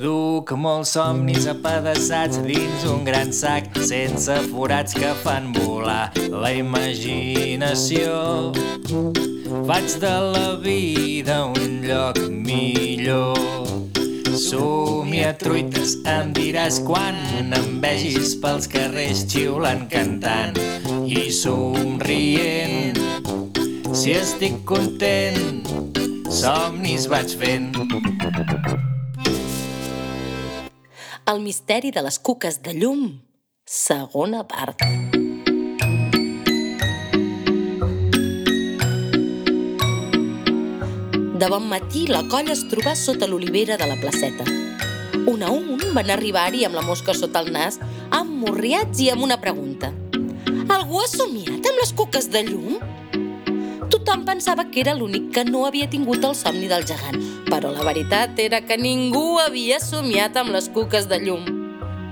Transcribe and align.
Duc 0.00 0.52
molts 0.60 0.92
somnis 0.96 1.46
apedaçats 1.48 2.38
dins 2.44 2.84
un 2.90 3.04
gran 3.06 3.32
sac 3.32 3.70
sense 3.88 4.34
forats 4.50 4.94
que 4.94 5.12
fan 5.22 5.52
volar 5.56 6.12
la 6.30 6.52
imaginació. 6.52 8.52
Faig 9.66 9.96
de 10.02 10.14
la 10.34 10.50
vida 10.60 11.44
un 11.46 11.80
lloc 11.86 12.20
millor. 12.28 13.40
Somia 14.36 15.32
truites, 15.40 15.96
em 16.04 16.34
diràs 16.36 16.82
quan 16.84 17.16
em 17.56 17.80
vegis 17.80 18.34
pels 18.42 18.68
carrers 18.68 19.24
xiulant, 19.32 19.86
cantant 19.88 20.58
i 21.08 21.30
somrient. 21.32 23.00
Si 23.96 24.12
estic 24.12 24.60
content, 24.68 25.64
somnis 26.30 27.06
vaig 27.10 27.32
fent. 27.38 27.72
El 31.26 31.40
misteri 31.42 31.90
de 31.90 32.02
les 32.06 32.18
cuques 32.18 32.60
de 32.62 32.74
llum, 32.74 33.06
segona 33.66 34.44
part. 34.46 34.82
De 41.36 41.48
bon 41.52 41.66
matí, 41.68 42.06
la 42.08 42.22
colla 42.30 42.54
es 42.54 42.64
trobà 42.70 42.94
sota 42.96 43.26
l'olivera 43.28 43.76
de 43.76 43.86
la 43.90 43.98
placeta. 44.00 44.46
Un 45.26 45.42
a 45.42 45.50
un 45.50 45.82
van 45.94 46.10
arribar-hi 46.10 46.64
amb 46.64 46.78
la 46.78 46.84
mosca 46.86 47.14
sota 47.14 47.42
el 47.44 47.52
nas, 47.52 47.80
emmorriats 48.14 49.02
i 49.04 49.10
amb 49.12 49.26
una 49.26 49.40
pregunta. 49.42 49.92
Algú 50.72 51.02
ha 51.02 51.10
somiat 51.10 51.66
amb 51.66 51.82
les 51.82 51.92
cuques 51.92 52.30
de 52.32 52.46
llum? 52.46 52.78
Tothom 54.06 54.22
pensava 54.22 54.62
que 54.70 54.78
era 54.84 54.92
l'únic 54.94 55.32
que 55.34 55.42
no 55.42 55.64
havia 55.66 55.88
tingut 55.90 56.22
el 56.22 56.34
somni 56.38 56.68
del 56.70 56.84
gegant, 56.86 57.16
però 57.48 57.72
la 57.74 57.82
veritat 57.82 58.38
era 58.38 58.60
que 58.62 58.76
ningú 58.78 59.40
havia 59.42 59.80
somiat 59.82 60.36
amb 60.38 60.52
les 60.54 60.68
cuques 60.70 61.08
de 61.10 61.16
llum. 61.24 61.48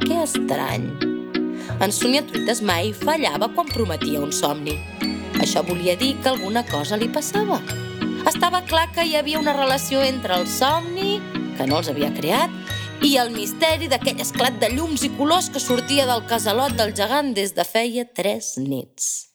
Que 0.02 0.16
estrany. 0.24 0.88
En 1.78 1.94
somiatruites 1.94 2.64
mai 2.66 2.90
fallava 2.98 3.46
quan 3.54 3.70
prometia 3.70 4.18
un 4.26 4.34
somni. 4.34 4.74
Això 5.38 5.62
volia 5.68 5.94
dir 5.94 6.16
que 6.18 6.32
alguna 6.32 6.64
cosa 6.66 6.98
li 6.98 7.06
passava. 7.14 7.60
Estava 8.26 8.64
clar 8.66 8.88
que 8.96 9.04
hi 9.06 9.14
havia 9.14 9.38
una 9.38 9.54
relació 9.54 10.02
entre 10.02 10.34
el 10.34 10.48
somni, 10.50 11.20
que 11.54 11.68
no 11.70 11.78
els 11.78 11.92
havia 11.92 12.10
creat, 12.16 12.50
i 13.06 13.12
el 13.22 13.30
misteri 13.36 13.86
d'aquell 13.92 14.18
esclat 14.24 14.58
de 14.58 14.72
llums 14.74 15.06
i 15.06 15.12
colors 15.14 15.46
que 15.46 15.62
sortia 15.62 16.08
del 16.10 16.26
casalot 16.26 16.74
del 16.74 16.90
gegant 16.98 17.30
des 17.38 17.54
de 17.54 17.62
feia 17.62 18.02
tres 18.18 18.56
nits. 18.58 19.33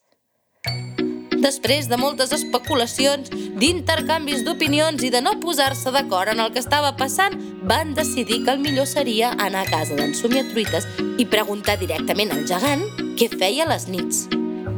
Després 1.40 1.88
de 1.88 1.96
moltes 1.96 2.34
especulacions, 2.36 3.30
d'intercanvis 3.32 4.42
d'opinions 4.44 5.04
i 5.08 5.12
de 5.14 5.22
no 5.24 5.38
posar-se 5.40 5.92
d'acord 5.96 6.34
en 6.34 6.42
el 6.44 6.52
que 6.52 6.60
estava 6.60 6.92
passant, 7.00 7.38
van 7.64 7.94
decidir 7.96 8.42
que 8.44 8.52
el 8.52 8.60
millor 8.60 8.88
seria 8.92 9.32
anar 9.40 9.62
a 9.64 9.70
casa 9.70 9.96
d'en 9.96 10.12
Somiatruites 10.18 10.88
i 11.18 11.28
preguntar 11.32 11.78
directament 11.80 12.34
al 12.36 12.44
gegant 12.50 12.84
què 13.16 13.30
feia 13.32 13.68
les 13.70 13.88
nits. 13.88 14.26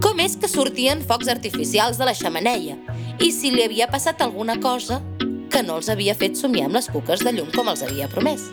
Com 0.05 0.21
és 0.21 0.37
que 0.37 0.49
sortien 0.49 1.01
focs 1.01 1.31
artificials 1.33 1.97
de 1.97 2.05
la 2.05 2.13
xamaneia 2.17 2.77
i 3.21 3.31
si 3.33 3.49
li 3.53 3.65
havia 3.65 3.89
passat 3.89 4.21
alguna 4.21 4.59
cosa 4.61 5.01
que 5.49 5.65
no 5.65 5.79
els 5.81 5.89
havia 5.89 6.13
fet 6.13 6.37
somiar 6.37 6.69
amb 6.69 6.77
les 6.77 6.91
cuques 6.93 7.25
de 7.25 7.33
llum 7.33 7.49
com 7.57 7.73
els 7.73 7.81
havia 7.81 8.09
promès. 8.11 8.51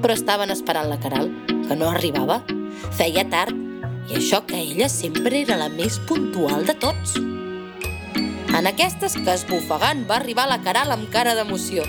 Però 0.00 0.16
estaven 0.16 0.52
esperant 0.56 0.88
la 0.88 1.00
Caral, 1.04 1.30
que 1.68 1.76
no 1.76 1.92
arribava. 1.92 2.40
Feia 2.96 3.24
tard 3.28 3.65
i 4.08 4.18
això 4.18 4.42
que 4.46 4.58
ella 4.58 4.88
sempre 4.88 5.40
era 5.42 5.56
la 5.58 5.68
més 5.72 5.98
puntual 6.08 6.66
de 6.66 6.74
tots. 6.78 7.16
En 8.56 8.68
aquestes 8.70 9.16
que 9.18 9.34
esbufegant 9.34 10.04
va 10.08 10.16
arribar 10.20 10.46
la 10.48 10.60
Caral 10.64 10.94
amb 10.94 11.10
cara 11.12 11.34
d'emoció. 11.36 11.84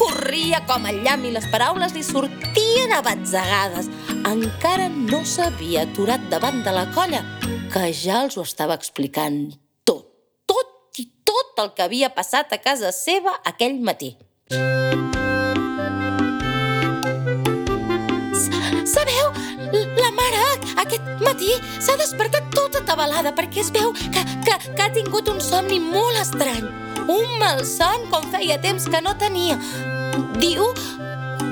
Corria 0.00 0.62
com 0.68 0.86
el 0.88 1.02
llamp 1.04 1.26
i 1.28 1.32
les 1.34 1.48
paraules 1.52 1.92
li 1.96 2.04
sortien 2.06 2.94
a 2.94 3.02
batzegades. 3.04 3.90
Encara 4.28 4.88
no 4.92 5.24
s'havia 5.24 5.84
aturat 5.84 6.24
davant 6.32 6.62
de 6.64 6.72
la 6.72 6.86
colla, 6.96 7.24
que 7.72 7.90
ja 7.92 8.22
els 8.24 8.38
ho 8.38 8.46
estava 8.46 8.78
explicant 8.78 9.42
tot, 9.84 10.08
tot 10.48 11.02
i 11.02 11.10
tot 11.26 11.64
el 11.64 11.74
que 11.76 11.84
havia 11.84 12.14
passat 12.14 12.54
a 12.54 12.62
casa 12.62 12.94
seva 12.94 13.36
aquell 13.44 13.80
matí. 13.84 14.14
Sabeu? 14.52 15.25
Aquest 20.96 21.22
matí 21.24 21.52
s'ha 21.80 21.96
despertat 22.00 22.48
tota 22.54 22.82
atabalada 22.82 23.32
perquè 23.36 23.62
es 23.62 23.72
veu 23.74 23.92
que, 23.92 24.22
que, 24.44 24.56
que 24.72 24.82
ha 24.82 24.92
tingut 24.94 25.28
un 25.32 25.40
somni 25.40 25.78
molt 25.80 26.16
estrany. 26.20 26.64
Un 27.06 27.36
malson 27.40 28.08
com 28.10 28.24
feia 28.32 28.58
temps 28.62 28.88
que 28.90 29.00
no 29.04 29.14
tenia. 29.20 29.58
Diu 30.40 30.64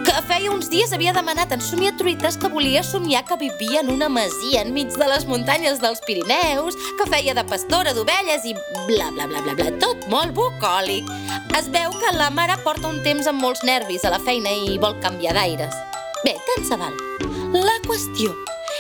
que 0.05 0.15
feia 0.28 0.50
uns 0.53 0.71
dies 0.72 0.93
havia 0.94 1.12
demanat 1.16 1.53
en 1.55 1.62
Somiatruites 1.62 2.38
que 2.41 2.50
volia 2.53 2.82
somiar 2.82 3.25
que 3.28 3.37
vivia 3.41 3.82
en 3.82 3.91
una 3.93 4.09
masia 4.09 4.62
enmig 4.65 4.94
de 4.97 5.09
les 5.10 5.27
muntanyes 5.28 5.81
dels 5.82 6.00
Pirineus, 6.06 6.76
que 6.99 7.09
feia 7.11 7.34
de 7.37 7.44
pastora 7.49 7.94
d'ovelles 7.94 8.47
i 8.49 8.55
bla, 8.88 9.11
bla, 9.12 9.28
bla, 9.28 9.43
bla, 9.44 9.55
bla, 9.59 9.71
tot 9.82 10.09
molt 10.12 10.34
bucòlic. 10.37 11.11
Es 11.59 11.71
veu 11.72 11.93
que 12.00 12.16
la 12.16 12.31
mare 12.34 12.56
porta 12.65 12.91
un 12.91 13.03
temps 13.06 13.28
amb 13.31 13.43
molts 13.43 13.65
nervis 13.65 14.05
a 14.05 14.15
la 14.15 14.22
feina 14.22 14.53
i 14.65 14.78
vol 14.81 14.99
canviar 15.05 15.37
d'aires. 15.38 15.76
Bé, 16.25 16.34
tant 16.49 16.66
se 16.66 16.81
val. 16.81 16.99
La 17.55 17.78
qüestió 17.87 18.32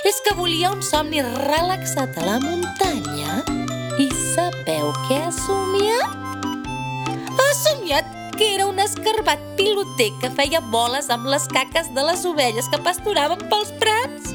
és 0.04 0.20
que 0.20 0.34
volia 0.36 0.70
un 0.70 0.82
somni 0.84 1.22
relaxat 1.24 2.18
a 2.20 2.24
la 2.26 2.36
muntanya 2.42 3.40
i 3.96 4.10
sabeu 4.34 4.92
què 5.06 5.22
ha 5.24 5.30
somiat? 5.32 6.44
Ha 7.40 7.48
somiat 7.56 8.10
que 8.36 8.50
era 8.52 8.66
un 8.68 8.82
escarbat 8.82 9.40
piloter 9.56 10.10
que 10.20 10.32
feia 10.36 10.60
boles 10.74 11.08
amb 11.14 11.30
les 11.32 11.48
caques 11.48 11.88
de 11.96 12.04
les 12.04 12.24
ovelles 12.28 12.68
que 12.68 12.82
pasturaven 12.84 13.46
pels 13.48 13.72
prats. 13.80 14.34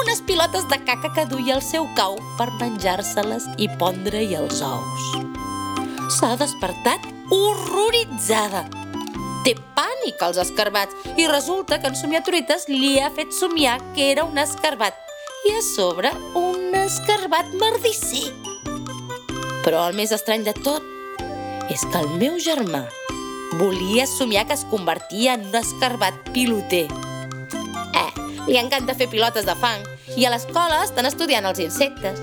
Unes 0.00 0.24
pilotes 0.24 0.64
de 0.72 0.80
caca 0.86 1.12
que 1.12 1.28
duia 1.28 1.58
al 1.58 1.64
seu 1.66 1.88
cau 1.98 2.16
per 2.38 2.48
menjar-se-les 2.62 3.50
i 3.58 3.68
pondre-hi 3.76 4.38
els 4.38 4.62
ous. 4.64 5.08
S'ha 6.16 6.36
despertat 6.40 7.04
horroritzada. 7.28 8.79
Té 9.40 9.54
pànic 9.72 10.20
als 10.20 10.36
escarbats 10.42 10.96
i 11.16 11.24
resulta 11.28 11.78
que 11.80 11.88
en 11.88 11.96
Somiatruites 11.96 12.66
li 12.68 12.98
ha 13.00 13.08
fet 13.16 13.32
somiar 13.32 13.78
que 13.96 14.10
era 14.12 14.26
un 14.28 14.36
escarbat 14.36 14.96
i 15.48 15.54
a 15.56 15.62
sobre 15.64 16.10
un 16.36 16.74
escarbat 16.76 17.48
merdisser. 17.62 18.26
Però 19.64 19.86
el 19.88 19.96
més 19.96 20.12
estrany 20.12 20.44
de 20.44 20.52
tot 20.60 20.84
és 21.72 21.86
que 21.88 22.02
el 22.02 22.12
meu 22.20 22.36
germà 22.42 22.82
volia 23.56 24.04
somiar 24.06 24.44
que 24.46 24.58
es 24.58 24.66
convertia 24.68 25.38
en 25.38 25.46
un 25.48 25.56
escarbat 25.56 26.20
piloter. 26.34 26.86
Eh, 27.96 28.10
li 28.46 28.58
encanta 28.60 28.98
fer 28.98 29.08
pilotes 29.08 29.48
de 29.48 29.56
fang 29.56 29.86
i 30.20 30.26
a 30.26 30.34
l'escola 30.34 30.82
estan 30.84 31.08
estudiant 31.08 31.48
els 31.48 31.62
insectes. 31.64 32.20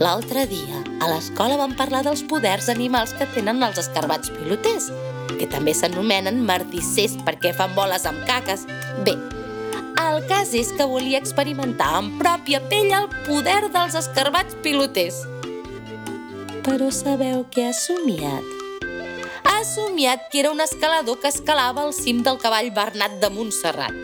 L'altre 0.00 0.44
dia, 0.48 0.84
a 1.00 1.08
l'escola 1.08 1.56
van 1.60 1.72
parlar 1.76 2.02
dels 2.04 2.22
poders 2.28 2.68
animals 2.72 3.16
que 3.16 3.28
tenen 3.34 3.64
els 3.64 3.80
escarbats 3.80 4.32
piloters, 4.32 4.90
que 5.40 5.48
també 5.48 5.72
s'anomenen 5.72 6.42
merdissers 6.44 7.16
perquè 7.24 7.54
fan 7.56 7.72
boles 7.76 8.04
amb 8.08 8.20
caques. 8.28 8.66
Bé, 9.06 9.16
el 10.00 10.20
cas 10.28 10.52
és 10.56 10.74
que 10.76 10.88
volia 10.88 11.20
experimentar 11.20 11.94
en 12.02 12.12
pròpia 12.20 12.60
pell 12.68 12.92
el 12.98 13.08
poder 13.24 13.70
dels 13.72 13.96
escarbats 14.02 14.58
piloters. 14.64 15.22
Però 16.66 16.90
sabeu 16.92 17.46
què 17.54 17.70
ha 17.70 17.74
somiat? 17.76 18.56
Ha 19.48 19.64
somiat 19.64 20.28
que 20.30 20.42
era 20.42 20.52
un 20.52 20.60
escalador 20.60 21.20
que 21.22 21.32
escalava 21.32 21.86
al 21.86 21.96
cim 21.96 22.20
del 22.26 22.40
cavall 22.42 22.68
Bernat 22.76 23.16
de 23.22 23.32
Montserrat. 23.32 23.96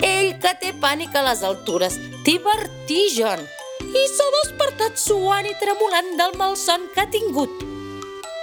Ell 0.00 0.36
que 0.40 0.54
té 0.62 0.72
pànic 0.80 1.16
a 1.18 1.26
les 1.28 1.44
altures, 1.44 2.00
té 2.24 2.38
vertigen 2.44 3.44
i 3.88 4.04
s'ha 4.14 4.28
despertat 4.40 5.00
suant 5.00 5.48
i 5.48 5.56
tremolant 5.60 6.14
del 6.20 6.36
malson 6.40 6.88
que 6.94 7.04
ha 7.04 7.10
tingut. 7.12 7.67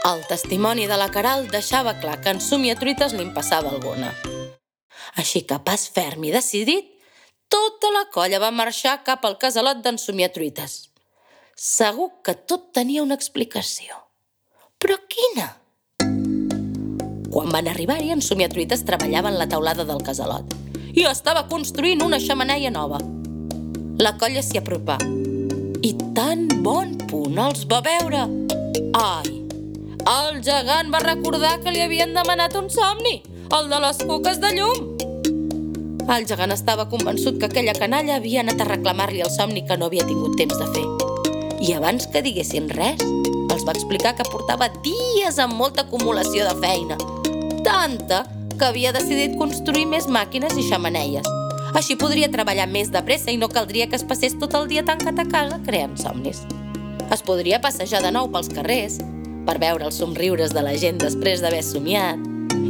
El 0.06 0.20
testimoni 0.30 0.86
de 0.86 0.98
la 1.02 1.08
Caral 1.10 1.48
deixava 1.50 1.96
clar 1.98 2.20
que 2.22 2.30
en 2.30 2.38
Somiatruites 2.38 3.16
li 3.18 3.24
en 3.26 3.32
passava 3.34 3.72
alguna. 3.74 4.12
Així 5.18 5.42
que 5.50 5.58
pas 5.66 5.88
ferm 5.90 6.28
i 6.28 6.34
decidit, 6.34 6.92
tota 7.50 7.90
la 7.90 8.04
colla 8.14 8.38
va 8.44 8.52
marxar 8.54 9.00
cap 9.08 9.26
al 9.26 9.40
casalot 9.42 9.82
d'en 9.82 9.98
Somiatruites. 9.98 10.76
Segur 11.58 12.12
que 12.22 12.36
tot 12.38 12.68
tenia 12.78 13.02
una 13.02 13.18
explicació. 13.18 13.98
Però 14.78 15.00
quina? 15.10 15.48
Quan 17.34 17.50
van 17.50 17.72
arribar-hi, 17.72 18.12
en 18.14 18.22
Somiatruites 18.22 18.86
treballava 18.86 19.32
en 19.34 19.40
la 19.40 19.50
taulada 19.50 19.88
del 19.90 20.04
casalot 20.06 20.54
i 20.94 21.08
estava 21.10 21.48
construint 21.50 22.04
una 22.06 22.22
xamaneia 22.22 22.70
nova. 22.70 23.02
La 24.06 24.14
colla 24.22 24.46
s'hi 24.46 24.62
apropà 24.62 25.00
i 25.82 25.96
tan 26.14 26.46
bon 26.62 26.94
punt 27.10 27.42
els 27.42 27.66
va 27.72 27.82
veure. 27.84 28.22
Ai, 28.96 29.35
el 30.06 30.44
gegant 30.46 30.92
va 30.94 31.00
recordar 31.02 31.56
que 31.64 31.72
li 31.74 31.82
havien 31.82 32.14
demanat 32.14 32.54
un 32.60 32.70
somni, 32.70 33.24
el 33.58 33.70
de 33.72 33.80
les 33.82 33.98
cuques 34.06 34.38
de 34.42 34.52
llum. 34.54 34.92
El 36.14 36.28
gegant 36.30 36.54
estava 36.54 36.86
convençut 36.92 37.40
que 37.42 37.48
aquella 37.50 37.74
canalla 37.74 38.20
havia 38.20 38.44
anat 38.44 38.62
a 38.62 38.68
reclamar-li 38.70 39.24
el 39.26 39.32
somni 39.34 39.64
que 39.66 39.78
no 39.82 39.88
havia 39.90 40.06
tingut 40.06 40.38
temps 40.38 40.60
de 40.62 40.68
fer. 40.76 40.84
I 41.66 41.74
abans 41.74 42.06
que 42.14 42.22
diguessin 42.22 42.70
res, 42.70 43.02
els 43.02 43.66
va 43.66 43.74
explicar 43.74 44.14
que 44.14 44.28
portava 44.30 44.70
dies 44.86 45.40
amb 45.42 45.58
molta 45.58 45.88
acumulació 45.88 46.46
de 46.46 46.54
feina, 46.62 47.00
tanta 47.66 48.22
que 48.60 48.70
havia 48.70 48.94
decidit 48.94 49.40
construir 49.42 49.88
més 49.90 50.06
màquines 50.06 50.54
i 50.54 50.68
xamaneies. 50.70 51.26
Així 51.74 51.98
podria 51.98 52.30
treballar 52.32 52.70
més 52.70 52.94
de 52.94 53.02
pressa 53.04 53.34
i 53.34 53.42
no 53.42 53.50
caldria 53.50 53.90
que 53.90 53.98
es 53.98 54.06
passés 54.06 54.38
tot 54.38 54.54
el 54.54 54.70
dia 54.70 54.86
tancat 54.86 55.18
a 55.18 55.26
casa 55.26 55.60
creant 55.66 55.98
somnis. 55.98 56.46
Es 57.10 57.26
podria 57.26 57.58
passejar 57.62 58.06
de 58.06 58.14
nou 58.14 58.30
pels 58.32 58.54
carrers 58.54 59.02
per 59.46 59.60
veure 59.62 59.86
els 59.88 60.00
somriures 60.02 60.54
de 60.54 60.64
la 60.66 60.76
gent 60.80 61.00
després 61.02 61.44
d'haver 61.44 61.64
somiat 61.64 62.22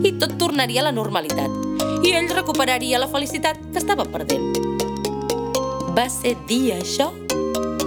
i 0.06 0.12
tot 0.20 0.36
tornaria 0.42 0.84
a 0.84 0.90
la 0.90 0.96
normalitat 0.96 1.52
i 2.06 2.14
ell 2.14 2.30
recuperaria 2.30 3.00
la 3.02 3.10
felicitat 3.10 3.58
que 3.72 3.82
estava 3.82 4.06
perdent. 4.06 4.54
Va 5.96 6.06
ser 6.12 6.36
dir 6.50 6.76
això 6.76 7.10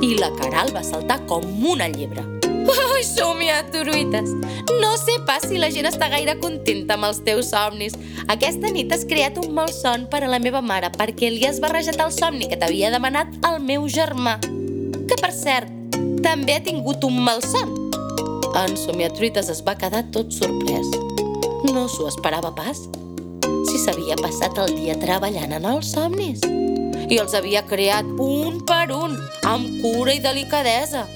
i 0.02 0.14
la 0.19 0.31
Caral 0.38 0.73
va 0.75 0.82
saltar 0.87 1.20
com 1.31 1.44
una 1.67 1.88
llebre. 1.93 2.25
Ai, 2.69 3.02
somiat, 3.05 3.70
truites! 3.73 4.35
No 4.81 4.96
sé 5.00 5.19
pas 5.26 5.44
si 5.49 5.58
la 5.58 5.70
gent 5.75 5.88
està 5.88 6.08
gaire 6.12 6.37
contenta 6.43 6.96
amb 6.96 7.08
els 7.08 7.23
teus 7.25 7.50
somnis. 7.52 7.96
Aquesta 8.29 8.70
nit 8.75 8.93
has 8.93 9.06
creat 9.08 9.38
un 9.41 9.52
mal 9.56 9.73
son 9.73 10.06
per 10.11 10.23
a 10.25 10.31
la 10.31 10.41
meva 10.43 10.61
mare 10.62 10.91
perquè 10.94 11.31
li 11.32 11.46
has 11.49 11.62
barrejat 11.64 12.00
el 12.05 12.12
somni 12.14 12.50
que 12.50 12.58
t'havia 12.61 12.93
demanat 12.94 13.32
el 13.49 13.61
meu 13.64 13.88
germà. 13.88 14.38
Que, 14.43 15.17
per 15.17 15.32
cert, 15.32 15.73
també 16.25 16.58
ha 16.58 16.64
tingut 16.64 17.05
un 17.08 17.23
mal 17.25 17.43
son. 17.44 17.88
En 18.56 18.76
Somiatruites 18.76 19.50
es 19.52 19.60
va 19.66 19.76
quedar 19.76 20.06
tot 20.14 20.32
sorprès. 20.32 20.88
No 21.72 21.88
s'ho 21.90 22.08
esperava 22.08 22.54
pas. 22.56 22.86
Si 23.68 23.78
s'havia 23.82 24.16
passat 24.20 24.56
el 24.64 24.74
dia 24.78 24.96
treballant 25.00 25.52
en 25.58 25.68
els 25.68 25.92
somnis. 25.92 26.40
I 27.08 27.20
els 27.20 27.34
havia 27.36 27.64
creat 27.68 28.08
un 28.20 28.60
per 28.68 28.88
un, 28.92 29.16
amb 29.48 29.80
cura 29.82 30.16
i 30.16 30.20
delicadesa 30.24 31.06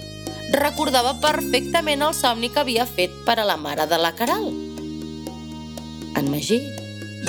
recordava 0.53 1.15
perfectament 1.21 2.03
el 2.05 2.15
somni 2.15 2.51
que 2.53 2.61
havia 2.61 2.85
fet 2.87 3.13
per 3.27 3.39
a 3.41 3.47
la 3.49 3.57
mare 3.57 3.87
de 3.89 3.99
la 3.99 4.13
Caral. 4.17 4.51
En 6.19 6.29
Magí, 6.31 6.61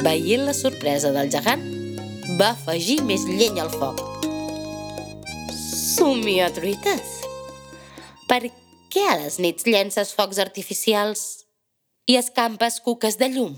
veient 0.03 0.43
la 0.45 0.53
sorpresa 0.53 1.13
del 1.15 1.31
gegant, 1.31 1.63
va 2.39 2.51
afegir 2.51 2.99
més 3.07 3.23
llenya 3.29 3.63
al 3.63 3.71
foc. 3.71 4.01
Somia 5.55 6.51
truites! 6.51 7.21
Per 8.27 8.43
què 8.93 9.03
a 9.09 9.17
les 9.17 9.39
nits 9.41 9.65
llences 9.65 10.13
focs 10.13 10.39
artificials 10.43 11.23
i 12.05 12.17
escampes 12.19 12.79
cuques 12.85 13.17
de 13.17 13.31
llum? 13.33 13.55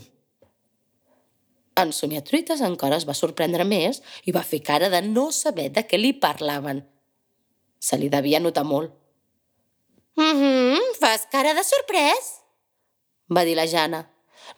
En 1.76 1.92
Somiatruites 1.92 2.62
encara 2.64 2.96
es 2.96 3.04
va 3.04 3.16
sorprendre 3.18 3.66
més 3.68 4.00
i 4.24 4.32
va 4.32 4.46
fer 4.50 4.62
cara 4.64 4.88
de 4.88 5.02
no 5.04 5.28
saber 5.38 5.68
de 5.76 5.84
què 5.84 6.00
li 6.00 6.14
parlaven. 6.16 6.80
Se 7.78 8.00
li 8.00 8.08
devia 8.08 8.40
notar 8.40 8.64
molt. 8.64 8.94
Mm 10.16 10.36
-hmm, 10.40 10.96
fas 11.00 11.28
cara 11.30 11.52
de 11.52 11.64
sorprès? 11.64 12.40
va 13.28 13.44
dir 13.44 13.56
la 13.56 13.66
Jana. 13.66 14.08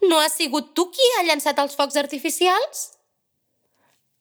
No 0.03 0.21
ha 0.21 0.29
sigut 0.29 0.75
tu 0.75 0.91
qui 0.91 1.11
ha 1.17 1.25
llançat 1.25 1.59
els 1.59 1.75
focs 1.75 1.97
artificials? 1.97 2.99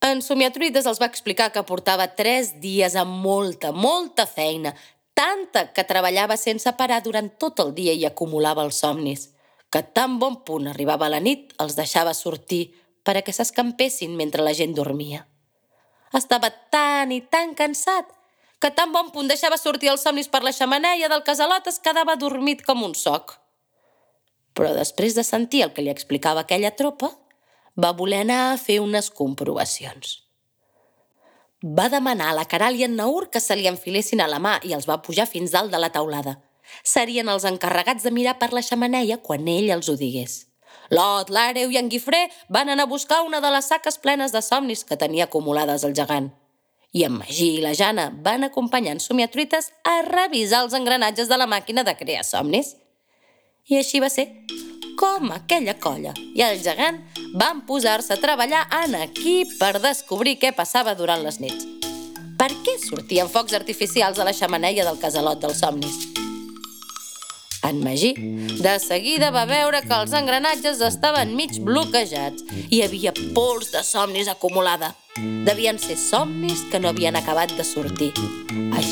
En 0.01 0.21
Somiatruides 0.21 0.86
els 0.86 1.00
va 1.01 1.10
explicar 1.10 1.51
que 1.51 1.63
portava 1.63 2.15
tres 2.15 2.53
dies 2.62 2.95
amb 2.95 3.12
molta, 3.24 3.71
molta 3.71 4.25
feina, 4.25 4.75
tanta 5.17 5.71
que 5.73 5.85
treballava 5.89 6.37
sense 6.37 6.69
parar 6.77 7.01
durant 7.01 7.31
tot 7.41 7.59
el 7.63 7.73
dia 7.77 7.95
i 7.97 8.05
acumulava 8.05 8.65
els 8.67 8.81
somnis, 8.83 9.31
que 9.73 9.81
tan 9.81 10.19
bon 10.21 10.43
punt 10.45 10.69
arribava 10.69 11.09
la 11.09 11.19
nit 11.19 11.55
els 11.63 11.75
deixava 11.79 12.13
sortir 12.13 12.67
per 13.03 13.17
a 13.17 13.23
que 13.25 13.33
s'escampessin 13.33 14.13
mentre 14.19 14.45
la 14.45 14.53
gent 14.53 14.75
dormia. 14.77 15.25
Estava 16.15 16.51
tan 16.71 17.11
i 17.11 17.23
tan 17.33 17.55
cansat 17.57 18.13
que 18.61 18.71
tan 18.71 18.93
bon 18.93 19.09
punt 19.13 19.27
deixava 19.29 19.57
sortir 19.57 19.91
els 19.91 20.05
somnis 20.05 20.29
per 20.29 20.43
la 20.45 20.53
xamaneia 20.53 21.09
del 21.09 21.25
casalot 21.25 21.67
es 21.69 21.81
quedava 21.83 22.15
dormit 22.15 22.63
com 22.65 22.85
un 22.85 22.93
soc. 22.95 23.35
Però 24.53 24.73
després 24.73 25.17
de 25.17 25.25
sentir 25.25 25.65
el 25.65 25.73
que 25.73 25.85
li 25.85 25.93
explicava 25.93 26.45
aquella 26.45 26.73
tropa, 26.77 27.11
va 27.77 27.93
voler 27.93 28.23
anar 28.25 28.39
a 28.51 28.57
fer 28.57 28.79
unes 28.81 29.11
comprovacions. 29.13 30.26
Va 31.63 31.88
demanar 31.89 32.31
a 32.31 32.38
la 32.38 32.45
Caral 32.45 32.75
i 32.77 32.83
en 32.86 32.95
Naur 32.95 33.30
que 33.33 33.42
se 33.42 33.56
li 33.56 33.68
enfilessin 33.68 34.21
a 34.21 34.27
la 34.30 34.39
mà 34.39 34.57
i 34.63 34.74
els 34.77 34.86
va 34.89 35.01
pujar 35.01 35.25
fins 35.25 35.51
dalt 35.56 35.74
de 35.74 35.80
la 35.81 35.89
taulada. 35.89 36.38
Serien 36.83 37.30
els 37.30 37.48
encarregats 37.50 38.04
de 38.04 38.12
mirar 38.12 38.38
per 38.38 38.51
la 38.54 38.62
xamaneia 38.62 39.18
quan 39.18 39.48
ell 39.48 39.71
els 39.74 39.89
ho 39.89 39.95
digués. 39.98 40.45
Lot, 40.92 41.31
l'Àreu 41.33 41.71
i 41.74 41.80
en 41.80 41.89
Guifré 41.89 42.27
van 42.50 42.69
anar 42.69 42.86
a 42.86 42.92
buscar 42.92 43.24
una 43.25 43.42
de 43.42 43.51
les 43.51 43.65
saques 43.74 43.98
plenes 43.98 44.36
de 44.36 44.42
somnis 44.42 44.86
que 44.86 45.00
tenia 45.00 45.25
acumulades 45.25 45.83
el 45.83 45.95
gegant 45.98 46.30
i 46.98 47.04
en 47.06 47.18
Magí 47.18 47.57
i 47.57 47.63
la 47.63 47.74
Jana 47.77 48.10
van 48.24 48.45
acompanyar 48.48 48.95
en 48.95 49.01
Somiatruites 49.03 49.71
a 49.83 50.01
revisar 50.07 50.63
els 50.65 50.75
engranatges 50.77 51.30
de 51.30 51.38
la 51.38 51.48
màquina 51.50 51.83
de 51.83 51.95
crear 52.00 52.24
somnis. 52.25 52.75
I 53.67 53.81
així 53.81 53.99
va 53.99 54.07
ser 54.07 54.29
com 54.97 55.31
aquella 55.35 55.73
colla 55.75 56.13
i 56.15 56.41
el 56.45 56.61
gegant 56.63 57.01
van 57.35 57.65
posar-se 57.67 58.15
a 58.15 58.21
treballar 58.21 58.63
en 58.79 58.95
equip 59.01 59.57
per 59.59 59.73
descobrir 59.83 60.37
què 60.39 60.53
passava 60.55 60.95
durant 60.95 61.19
les 61.25 61.41
nits. 61.43 61.67
Per 62.39 62.47
què 62.63 62.77
sortien 62.79 63.27
focs 63.27 63.57
artificials 63.57 64.19
a 64.19 64.27
la 64.27 64.33
xamaneia 64.33 64.85
del 64.87 65.01
casalot 65.01 65.41
dels 65.43 65.59
somnis? 65.59 65.97
En 67.67 67.81
Magí, 67.83 68.13
de 68.63 68.77
seguida 68.79 69.33
va 69.35 69.43
veure 69.49 69.81
que 69.83 69.97
els 69.97 70.13
engranatges 70.15 70.79
estaven 70.87 71.35
mig 71.35 71.57
bloquejats. 71.59 72.45
Hi 72.71 72.85
havia 72.85 73.11
pols 73.35 73.73
de 73.73 73.83
somnis 73.83 74.31
acumulada. 74.31 74.93
Devien 75.17 75.81
ser 75.81 75.99
somnis 75.99 76.63
que 76.71 76.79
no 76.79 76.93
havien 76.93 77.19
acabat 77.19 77.51
de 77.57 77.67
sortir. 77.67 78.13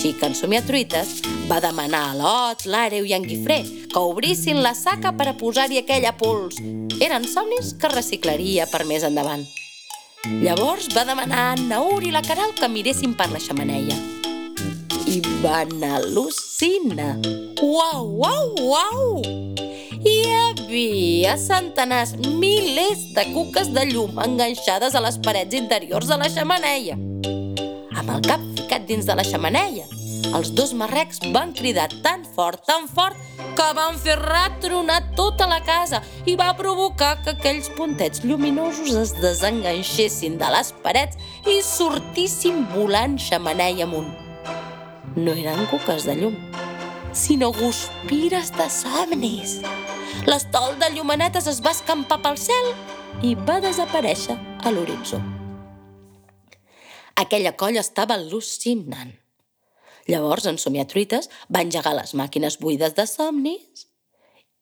Així 0.05 0.19
que 0.19 0.27
en 0.29 0.35
Somiatruites 0.37 1.15
va 1.49 1.55
demanar 1.57 2.11
a 2.11 2.13
l'Ot, 2.13 2.67
l'Àreu 2.69 3.07
i 3.09 3.15
en 3.15 3.23
Guifré 3.25 3.55
que 3.89 4.01
obrissin 4.05 4.59
la 4.61 4.75
saca 4.77 5.09
per 5.17 5.25
a 5.31 5.33
posar-hi 5.33 5.79
aquella 5.79 6.11
pols. 6.13 6.59
Eren 7.01 7.25
somnis 7.25 7.71
que 7.81 7.89
reciclaria 7.89 8.67
per 8.69 8.83
més 8.85 9.01
endavant. 9.01 9.41
Llavors 10.43 10.91
va 10.93 11.07
demanar 11.09 11.47
a 11.47 11.55
Naur 11.57 12.05
i 12.05 12.13
la 12.13 12.21
Caral 12.21 12.53
que 12.53 12.69
miressin 12.69 13.15
per 13.17 13.31
la 13.33 13.41
xamaneia 13.41 13.97
i 15.09 15.17
van 15.41 15.73
al·lucinar. 15.89 17.15
Uau, 17.65 18.05
uau, 18.21 18.53
uau! 18.61 19.09
Hi 20.05 20.15
havia 20.37 21.33
centenars, 21.41 22.13
milers 22.37 23.07
de 23.17 23.25
cuques 23.33 23.73
de 23.73 23.89
llum 23.89 24.21
enganxades 24.21 24.93
a 24.93 25.01
les 25.01 25.17
parets 25.17 25.57
interiors 25.57 26.13
de 26.13 26.21
la 26.21 26.29
xamaneia. 26.29 27.01
Amb 27.97 28.19
el 28.19 28.25
cap 28.29 28.49
ficat 28.53 28.85
dins 28.85 29.09
de 29.09 29.17
la 29.17 29.25
xamaneia, 29.25 29.94
els 30.33 30.51
dos 30.57 30.73
marrecs 30.73 31.21
van 31.35 31.53
cridar 31.53 31.87
tan 32.03 32.25
fort, 32.35 32.65
tan 32.65 32.87
fort, 32.87 33.15
que 33.55 33.69
van 33.77 33.95
fer 34.01 34.17
retronar 34.19 35.01
tota 35.15 35.47
la 35.47 35.61
casa 35.63 36.01
i 36.25 36.35
va 36.39 36.51
provocar 36.57 37.15
que 37.23 37.35
aquells 37.35 37.71
puntets 37.77 38.25
lluminosos 38.25 38.95
es 39.05 39.15
desenganxessin 39.21 40.37
de 40.41 40.53
les 40.57 40.75
parets 40.83 41.17
i 41.47 41.61
sortissin 41.63 42.65
volant 42.75 43.19
xamaneia 43.21 43.87
amunt 43.87 44.13
no 45.15 45.31
eren 45.31 45.65
cuques 45.71 46.03
de 46.03 46.15
llum, 46.15 46.35
sinó 47.13 47.51
guspires 47.53 48.51
de 48.51 48.69
somnis. 48.69 49.61
L'estol 50.27 50.75
de 50.79 50.91
llumanetes 50.95 51.47
es 51.47 51.61
va 51.63 51.71
escampar 51.75 52.19
pel 52.23 52.37
cel 52.39 52.71
i 53.23 53.35
va 53.47 53.61
desaparèixer 53.63 54.35
a 54.63 54.73
l'horitzó. 54.75 55.21
Aquella 57.15 57.55
colla 57.55 57.79
estava 57.79 58.17
al·lucinant. 58.19 59.13
Llavors, 60.07 60.45
en 60.45 60.59
Somiatruites 60.61 61.29
va 61.49 61.63
engegar 61.65 61.95
les 61.97 62.13
màquines 62.13 62.59
buides 62.61 62.93
de 62.97 63.07
somnis 63.09 63.87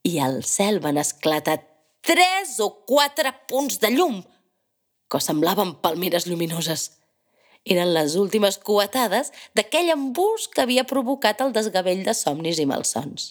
i 0.08 0.18
al 0.20 0.42
cel 0.48 0.80
van 0.84 1.00
esclatar 1.00 1.60
tres 2.04 2.58
o 2.64 2.70
quatre 2.88 3.32
punts 3.48 3.80
de 3.84 3.92
llum 3.96 4.22
que 5.12 5.22
semblaven 5.24 5.76
palmeres 5.84 6.28
lluminoses 6.28 6.90
eren 7.76 7.94
les 7.96 8.16
últimes 8.20 8.58
coetades 8.60 9.32
d'aquell 9.56 9.94
embús 9.94 10.50
que 10.52 10.64
havia 10.64 10.88
provocat 10.88 11.44
el 11.46 11.54
desgavell 11.56 12.04
de 12.04 12.16
somnis 12.18 12.60
i 12.60 12.66
malsons. 12.68 13.30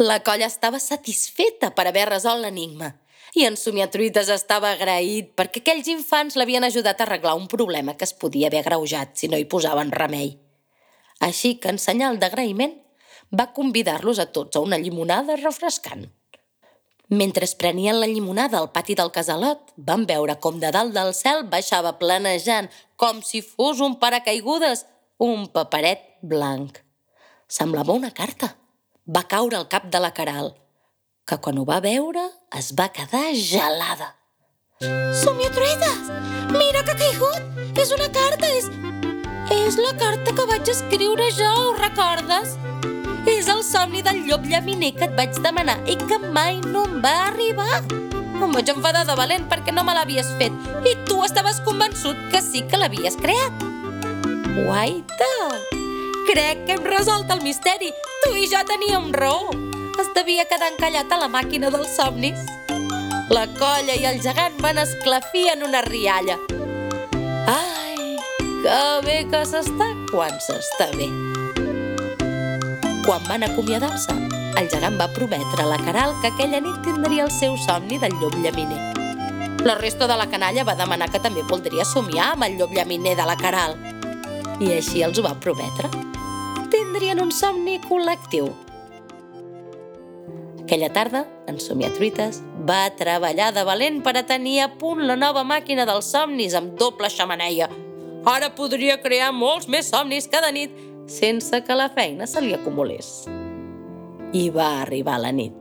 La 0.00 0.20
colla 0.24 0.48
estava 0.48 0.80
satisfeta 0.80 1.72
per 1.76 1.86
haver 1.88 2.08
resolt 2.08 2.44
l'enigma 2.44 2.92
i 3.36 3.44
en 3.46 3.56
Somiatruites 3.56 4.30
estava 4.32 4.72
agraït 4.74 5.34
perquè 5.38 5.62
aquells 5.62 5.88
infants 5.92 6.36
l'havien 6.36 6.64
ajudat 6.66 7.00
a 7.00 7.06
arreglar 7.06 7.36
un 7.38 7.48
problema 7.48 7.96
que 7.96 8.08
es 8.08 8.14
podia 8.16 8.48
haver 8.48 8.64
agreujat 8.64 9.16
si 9.16 9.28
no 9.28 9.38
hi 9.38 9.46
posaven 9.48 9.92
remei. 9.92 10.38
Així 11.20 11.56
que, 11.60 11.72
en 11.72 11.78
senyal 11.78 12.18
d'agraïment, 12.20 12.74
va 13.30 13.52
convidar-los 13.56 14.18
a 14.18 14.26
tots 14.34 14.56
a 14.56 14.64
una 14.64 14.78
llimonada 14.80 15.36
refrescant. 15.36 16.08
Mentre 17.10 17.44
es 17.44 17.56
prenien 17.58 17.98
la 17.98 18.06
llimonada 18.06 18.58
al 18.58 18.70
pati 18.70 18.94
del 18.94 19.10
casalot, 19.10 19.72
van 19.76 20.06
veure 20.06 20.36
com 20.38 20.60
de 20.62 20.70
dalt 20.70 20.94
del 20.94 21.10
cel 21.14 21.42
baixava 21.50 21.96
planejant, 21.98 22.70
com 22.96 23.18
si 23.26 23.42
fos 23.42 23.80
un 23.82 23.96
paracaigudes, 23.98 24.84
un 25.18 25.48
paperet 25.50 26.06
blanc. 26.22 26.78
Semblava 27.50 27.96
una 27.98 28.12
carta. 28.14 28.54
Va 29.10 29.24
caure 29.26 29.58
al 29.58 29.66
cap 29.66 29.88
de 29.90 29.98
la 29.98 30.12
Caral, 30.14 30.52
que 31.26 31.40
quan 31.42 31.58
ho 31.58 31.64
va 31.66 31.80
veure 31.82 32.22
es 32.58 32.70
va 32.78 32.86
quedar 32.94 33.34
gelada. 33.34 34.14
Somiatruites! 35.24 36.14
Mira 36.54 36.84
que 36.86 36.94
ha 36.94 37.00
caigut! 37.02 37.76
És 37.76 37.90
una 37.96 38.06
carta, 38.14 38.46
és... 38.54 38.70
És 39.50 39.78
la 39.78 39.92
carta 39.98 40.34
que 40.34 40.46
vaig 40.46 40.68
escriure 40.70 41.30
jo, 41.36 41.48
ho 41.48 41.72
recordes? 41.78 42.56
És 43.28 43.48
el 43.52 43.64
somni 43.66 44.02
del 44.06 44.22
llop 44.28 44.46
llaminer 44.48 44.92
que 44.96 45.08
et 45.08 45.16
vaig 45.18 45.36
demanar 45.44 45.78
i 45.90 45.96
que 46.00 46.18
mai 46.30 46.60
no 46.64 46.86
em 46.88 47.00
va 47.04 47.16
arribar. 47.26 47.82
Em 48.40 48.54
vaig 48.54 48.70
enfadar 48.72 49.04
de 49.08 49.16
valent 49.18 49.44
perquè 49.50 49.74
no 49.74 49.84
me 49.84 49.94
l'havies 49.96 50.30
fet 50.40 50.86
i 50.88 50.94
tu 51.08 51.20
estaves 51.26 51.60
convençut 51.66 52.16
que 52.32 52.40
sí 52.44 52.62
que 52.70 52.80
l'havies 52.80 53.18
creat. 53.20 53.66
Guaita! 54.54 55.34
Crec 56.30 56.64
que 56.66 56.78
hem 56.78 56.84
resolt 56.86 57.30
el 57.34 57.42
misteri. 57.42 57.90
Tu 58.22 58.32
i 58.38 58.46
jo 58.50 58.62
teníem 58.68 59.10
raó. 59.12 59.50
Es 60.00 60.08
devia 60.14 60.46
quedar 60.46 60.70
encallat 60.70 61.10
a 61.12 61.18
la 61.18 61.28
màquina 61.28 61.72
dels 61.74 61.90
somnis. 61.96 62.46
La 63.30 63.48
colla 63.58 63.96
i 63.98 64.06
el 64.06 64.22
gegant 64.22 64.56
van 64.62 64.78
esclafir 64.78 65.48
en 65.52 65.64
una 65.66 65.82
rialla. 65.86 66.38
Ai, 67.50 67.89
que 68.60 68.80
bé 69.06 69.16
que 69.32 69.40
s'està 69.48 69.88
quan 70.10 70.36
s'està 70.44 70.90
bé. 70.92 71.08
Quan 73.06 73.24
van 73.28 73.46
acomiadar-se, 73.46 74.14
el 74.60 74.68
gegant 74.68 74.98
va 75.00 75.08
prometre 75.16 75.64
a 75.64 75.70
la 75.70 75.78
Caral 75.80 76.12
que 76.20 76.28
aquella 76.28 76.60
nit 76.60 76.82
tindria 76.84 77.24
el 77.24 77.32
seu 77.32 77.56
somni 77.64 77.98
del 77.98 78.12
llop 78.20 78.36
llaminer. 78.44 78.80
La 79.64 79.78
resta 79.80 80.06
de 80.06 80.16
la 80.16 80.28
canalla 80.28 80.64
va 80.68 80.76
demanar 80.76 81.08
que 81.10 81.22
també 81.24 81.44
voldria 81.48 81.88
somiar 81.88 82.34
amb 82.34 82.48
el 82.48 82.58
llop 82.60 82.76
llaminer 82.76 83.16
de 83.16 83.28
la 83.28 83.36
Caral. 83.40 83.76
I 84.60 84.74
així 84.76 85.04
els 85.04 85.18
ho 85.18 85.24
va 85.24 85.38
prometre. 85.40 85.88
Tindrien 86.70 87.20
un 87.24 87.32
somni 87.32 87.80
col·lectiu. 87.88 88.52
Aquella 90.62 90.92
tarda, 90.92 91.24
en 91.48 91.58
Somiatruites 91.58 92.44
va 92.68 92.84
treballar 92.94 93.50
de 93.56 93.64
valent 93.66 94.02
per 94.04 94.18
a 94.20 94.26
tenir 94.28 94.60
a 94.62 94.68
punt 94.78 95.00
la 95.08 95.16
nova 95.16 95.42
màquina 95.48 95.88
dels 95.88 96.12
somnis 96.12 96.54
amb 96.54 96.76
doble 96.78 97.10
xamaneia. 97.10 97.72
Ara 98.28 98.50
podria 98.52 98.98
crear 99.00 99.30
molts 99.32 99.64
més 99.68 99.88
somnis 99.88 100.26
cada 100.28 100.50
nit 100.52 100.74
sense 101.08 101.62
que 101.64 101.76
la 101.76 101.88
feina 101.88 102.26
se 102.28 102.42
li 102.44 102.52
acumulés. 102.52 103.24
I 104.36 104.50
va 104.52 104.82
arribar 104.82 105.16
la 105.22 105.32
nit. 105.32 105.56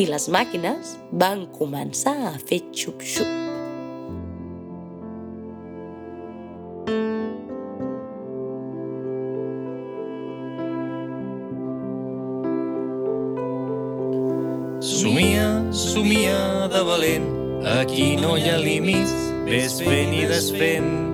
I 0.00 0.06
les 0.08 0.30
màquines 0.32 0.96
van 1.12 1.44
començar 1.52 2.16
a 2.30 2.32
fer 2.40 2.62
xup-xup. 2.72 3.28
Somia, 14.80 15.46
somia 15.76 16.68
de 16.72 16.82
valent, 16.88 17.28
aquí 17.76 18.16
no 18.16 18.38
hi 18.40 18.48
ha 18.48 18.56
límits, 18.56 19.12
ves 19.44 19.80
fent 19.84 20.16
i 20.16 20.24
desfent. 20.24 21.09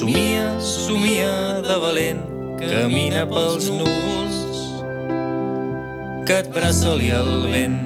Somia, 0.00 0.58
somia 0.64 1.60
de 1.60 1.74
valent, 1.76 2.22
camina 2.56 3.26
pels 3.28 3.66
núvols, 3.68 4.38
que 6.24 6.38
et 6.40 6.48
braça-li 6.56 7.10
el 7.12 7.28
vent. 7.52 7.76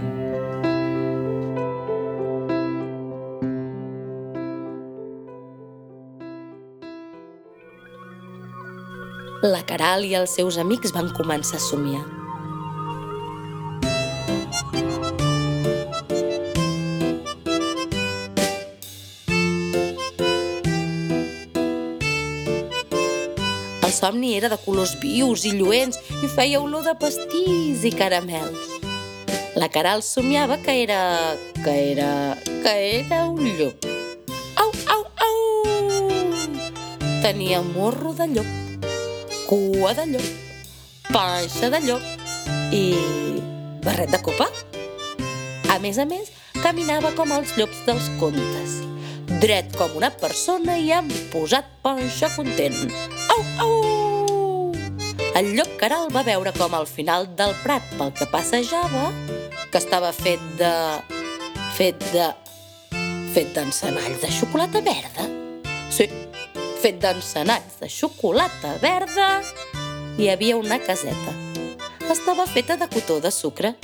La 9.42 9.66
Caral 9.66 10.06
i 10.06 10.14
els 10.14 10.38
seus 10.38 10.62
amics 10.62 10.94
van 10.94 11.10
començar 11.18 11.58
a 11.58 11.66
somiar. 11.66 12.13
Somni 24.04 24.34
era 24.36 24.50
de 24.52 24.58
colors 24.60 24.98
vius 25.00 25.46
i 25.48 25.54
lluents 25.56 25.96
i 26.20 26.28
feia 26.28 26.58
olor 26.60 26.82
de 26.84 26.92
pastís 27.00 27.86
i 27.88 27.92
caramels. 27.96 28.74
La 29.56 29.70
Caral 29.72 30.02
somiava 30.04 30.58
que 30.60 30.74
era... 30.82 31.32
que 31.64 31.74
era... 31.92 32.36
que 32.44 32.74
era 33.00 33.24
un 33.24 33.48
llop. 33.56 33.86
Au, 34.60 34.68
au, 34.92 35.06
au! 35.24 35.38
Tenia 37.22 37.62
morro 37.62 38.12
de 38.12 38.26
llop, 38.34 38.50
cua 39.48 39.94
de 39.96 40.04
llop, 40.12 40.28
panxa 41.08 41.72
de 41.72 41.80
llop 41.86 42.04
i 42.76 42.84
barret 43.86 44.12
de 44.12 44.20
copa. 44.20 44.50
A 45.72 45.78
més 45.80 45.96
a 45.96 46.04
més, 46.04 46.28
caminava 46.60 47.14
com 47.16 47.32
els 47.32 47.56
llops 47.56 47.80
dels 47.88 48.12
contes, 48.20 48.76
dret 49.40 49.72
com 49.80 49.96
una 49.96 50.12
persona 50.12 50.76
i 50.76 50.92
amb 50.92 51.16
posat 51.32 51.72
panxa 51.80 52.28
content. 52.36 52.84
Au, 53.32 53.40
au! 53.64 53.83
El 55.34 55.48
llop 55.56 55.72
caral 55.80 56.12
va 56.14 56.22
veure 56.22 56.52
com 56.54 56.74
al 56.78 56.84
final 56.86 57.24
del 57.34 57.56
prat 57.64 57.82
pel 57.98 58.12
que 58.14 58.26
passejava, 58.30 59.08
que 59.72 59.80
estava 59.80 60.12
fet 60.14 60.42
de... 60.60 60.70
fet 61.74 62.04
de... 62.12 62.28
fet 63.34 63.50
d'encenalls 63.56 64.20
de 64.22 64.30
xocolata 64.30 64.78
verda. 64.86 65.26
Sí, 65.90 66.06
fet 66.78 67.00
d'encenalls 67.02 67.80
de 67.80 67.88
xocolata 67.90 68.76
verda, 68.78 69.40
hi 70.22 70.30
havia 70.30 70.54
una 70.60 70.78
caseta. 70.78 71.34
Estava 72.14 72.46
feta 72.46 72.78
de 72.78 72.86
cotó 72.94 73.18
de 73.18 73.34
sucre 73.34 73.74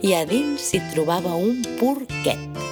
i 0.00 0.14
a 0.16 0.22
dins 0.24 0.70
s'hi 0.70 0.80
trobava 0.94 1.36
un 1.36 1.60
porquet. 1.76 2.64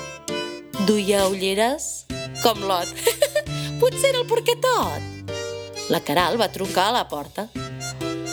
Duia 0.88 1.26
ulleres 1.28 2.06
com 2.40 2.64
l'ot. 2.64 2.88
Potser 3.82 4.14
era 4.14 4.24
el 4.24 4.26
porquetot. 4.32 5.12
La 5.92 6.00
Caral 6.00 6.40
va 6.40 6.48
trucar 6.48 6.88
a 6.88 6.96
la 6.96 7.06
porta. 7.12 7.50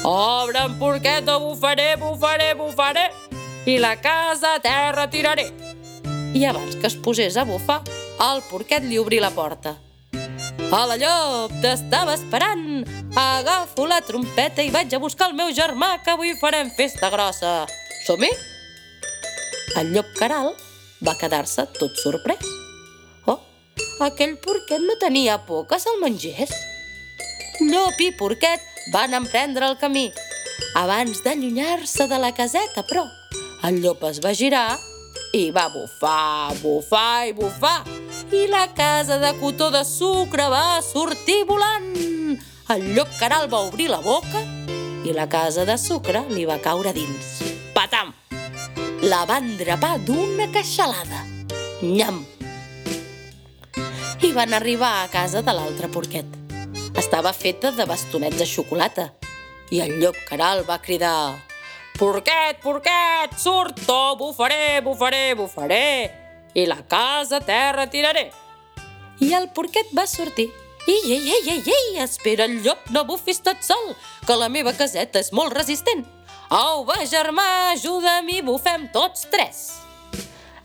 Obre'm, 0.03 0.77
porqueta, 0.79 1.37
bufaré, 1.39 1.95
bufaré, 1.95 2.53
bufaré, 2.59 3.05
i 3.65 3.77
la 3.79 3.95
casa 4.01 4.55
a 4.55 4.59
terra 4.59 5.09
tiraré. 5.09 5.45
I 6.35 6.43
abans 6.43 6.75
que 6.75 6.89
es 6.89 6.97
posés 6.99 7.37
a 7.37 7.45
bufar, 7.47 7.79
el 8.19 8.41
porquet 8.49 8.83
li 8.83 8.97
obrí 8.99 9.21
la 9.23 9.29
porta. 9.31 9.77
Hola, 10.75 10.97
llop, 10.99 11.53
t'estava 11.63 12.17
esperant. 12.17 12.83
Agafo 13.15 13.85
la 13.87 14.01
trompeta 14.03 14.65
i 14.65 14.73
vaig 14.73 14.91
a 14.91 14.99
buscar 14.99 15.29
el 15.29 15.37
meu 15.39 15.53
germà, 15.55 15.93
que 16.03 16.11
avui 16.11 16.35
farem 16.41 16.73
festa 16.75 17.07
grossa. 17.13 17.53
Som-hi? 18.03 18.33
El 19.79 19.93
llop 19.95 20.11
caral 20.19 20.51
va 20.99 21.15
quedar-se 21.15 21.63
tot 21.79 21.95
sorprès. 22.03 22.43
Oh, 23.23 23.39
aquell 24.03 24.35
porquet 24.43 24.83
no 24.83 24.99
tenia 24.99 25.39
por 25.47 25.63
que 25.69 25.79
se'l 25.79 26.03
mengés. 26.03 26.51
Llop 27.61 28.03
i 28.03 28.11
porquet 28.19 28.72
van 28.91 29.13
emprendre 29.13 29.67
el 29.69 29.77
camí. 29.77 30.11
Abans 30.75 31.21
d'allunyar-se 31.23 32.07
de 32.07 32.19
la 32.19 32.33
caseta, 32.33 32.83
però, 32.83 33.05
el 33.63 33.79
llop 33.83 34.03
es 34.09 34.19
va 34.23 34.33
girar 34.35 34.79
i 35.33 35.49
va 35.51 35.67
bufar, 35.73 36.53
bufar 36.61 37.27
i 37.29 37.33
bufar. 37.33 37.83
I 38.33 38.47
la 38.49 38.67
casa 38.73 39.19
de 39.21 39.31
cotó 39.39 39.69
de 39.71 39.83
sucre 39.85 40.47
va 40.49 40.81
sortir 40.81 41.43
volant. 41.45 42.39
El 42.73 42.85
llop 42.95 43.09
caral 43.19 43.49
va 43.51 43.63
obrir 43.67 43.89
la 43.91 44.01
boca 44.01 44.41
i 45.03 45.13
la 45.13 45.27
casa 45.29 45.65
de 45.65 45.77
sucre 45.77 46.23
li 46.29 46.45
va 46.49 46.59
caure 46.63 46.93
dins. 46.95 47.41
Patam! 47.75 48.13
La 49.03 49.25
van 49.29 49.55
drapar 49.59 49.97
d'una 50.07 50.47
queixalada. 50.53 51.25
Nyam! 51.81 52.23
I 54.23 54.31
van 54.31 54.55
arribar 54.55 55.01
a 55.01 55.09
casa 55.11 55.43
de 55.43 55.51
l'altre 55.51 55.91
porquet. 55.91 56.42
Estava 56.97 57.33
feta 57.33 57.71
de 57.71 57.85
bastonets 57.89 58.37
de 58.37 58.45
xocolata. 58.45 59.13
I 59.73 59.81
el 59.81 59.97
llop 60.01 60.17
caral 60.29 60.61
va 60.67 60.77
cridar 60.81 61.33
Porquet, 61.97 62.57
porquet, 62.61 63.33
surto, 63.37 64.15
bufaré, 64.17 64.81
bufaré, 64.81 65.35
bufaré, 65.37 66.11
i 66.53 66.65
la 66.65 66.81
casa 66.87 67.37
a 67.37 67.45
terra 67.45 67.85
tiraré. 67.89 68.31
I 69.21 69.29
el 69.37 69.49
porquet 69.53 69.93
va 69.95 70.07
sortir. 70.09 70.49
Ei, 70.87 70.99
ei, 71.13 71.31
ei, 71.31 71.49
ei, 71.53 71.61
ei, 71.63 72.01
espera 72.03 72.45
el 72.49 72.57
llop, 72.65 72.89
no 72.91 73.05
bufis 73.05 73.39
tot 73.45 73.61
sol, 73.63 73.93
que 74.27 74.35
la 74.35 74.49
meva 74.49 74.73
caseta 74.73 75.21
és 75.21 75.31
molt 75.31 75.53
resistent. 75.53 76.03
Au, 76.49 76.83
va, 76.89 76.97
germà, 77.07 77.47
ajuda'm 77.71 78.29
i 78.33 78.41
bufem 78.43 78.89
tots 78.93 79.29
tres. 79.31 79.63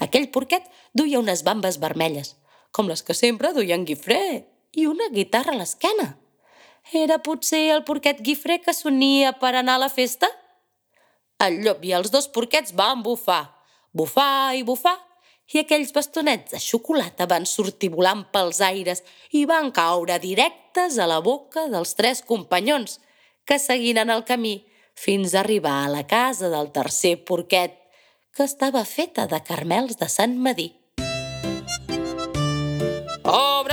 Aquell 0.01 0.31
porquet 0.33 0.65
duia 0.97 1.21
unes 1.21 1.45
bambes 1.47 1.79
vermelles, 1.79 2.35
com 2.73 2.89
les 2.89 3.05
que 3.05 3.15
sempre 3.15 3.53
duia 3.55 3.77
en 3.77 3.85
Guifré, 3.85 4.49
i 4.75 4.87
una 4.87 5.09
guitarra 5.13 5.55
a 5.55 5.59
l'esquena. 5.59 6.17
Era 6.93 7.19
potser 7.25 7.69
el 7.75 7.85
porquet 7.85 8.23
Guifré 8.25 8.61
que 8.65 8.73
sonia 8.73 9.35
per 9.41 9.55
anar 9.55 9.77
a 9.77 9.85
la 9.85 9.91
festa? 9.93 10.29
El 11.45 11.61
llop 11.65 11.85
i 11.85 11.93
els 11.95 12.11
dos 12.11 12.29
porquets 12.35 12.73
van 12.75 13.03
bufar, 13.03 13.45
bufar 13.93 14.57
i 14.57 14.65
bufar, 14.67 14.97
i 15.53 15.63
aquells 15.63 15.93
bastonets 15.97 16.53
de 16.53 16.61
xocolata 16.61 17.27
van 17.29 17.47
sortir 17.49 17.89
volant 17.95 18.25
pels 18.33 18.61
aires 18.65 19.01
i 19.33 19.47
van 19.49 19.71
caure 19.73 20.19
directes 20.21 20.99
a 20.99 21.07
la 21.09 21.21
boca 21.25 21.69
dels 21.73 21.95
tres 21.97 22.21
companyons, 22.21 22.99
que 23.49 23.59
seguien 23.59 24.11
el 24.11 24.25
camí 24.29 24.59
fins 24.95 25.35
a 25.35 25.41
arribar 25.41 25.85
a 25.85 25.93
la 25.93 26.05
casa 26.07 26.51
del 26.53 26.73
tercer 26.73 27.25
porquet, 27.25 27.79
que 28.35 28.45
estava 28.45 28.85
feta 28.85 29.27
de 29.27 29.41
carmels 29.43 29.97
de 29.97 30.09
Sant 30.13 30.37
Madí. 30.37 30.78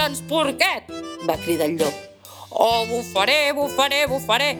Obre'ns, 0.06 0.22
porquet! 0.30 0.90
va 1.26 1.36
cridar 1.42 1.66
el 1.66 1.80
llop. 1.80 1.94
Oh, 2.52 2.86
bufaré, 2.86 3.54
bufaré, 3.58 4.06
bufaré, 4.06 4.52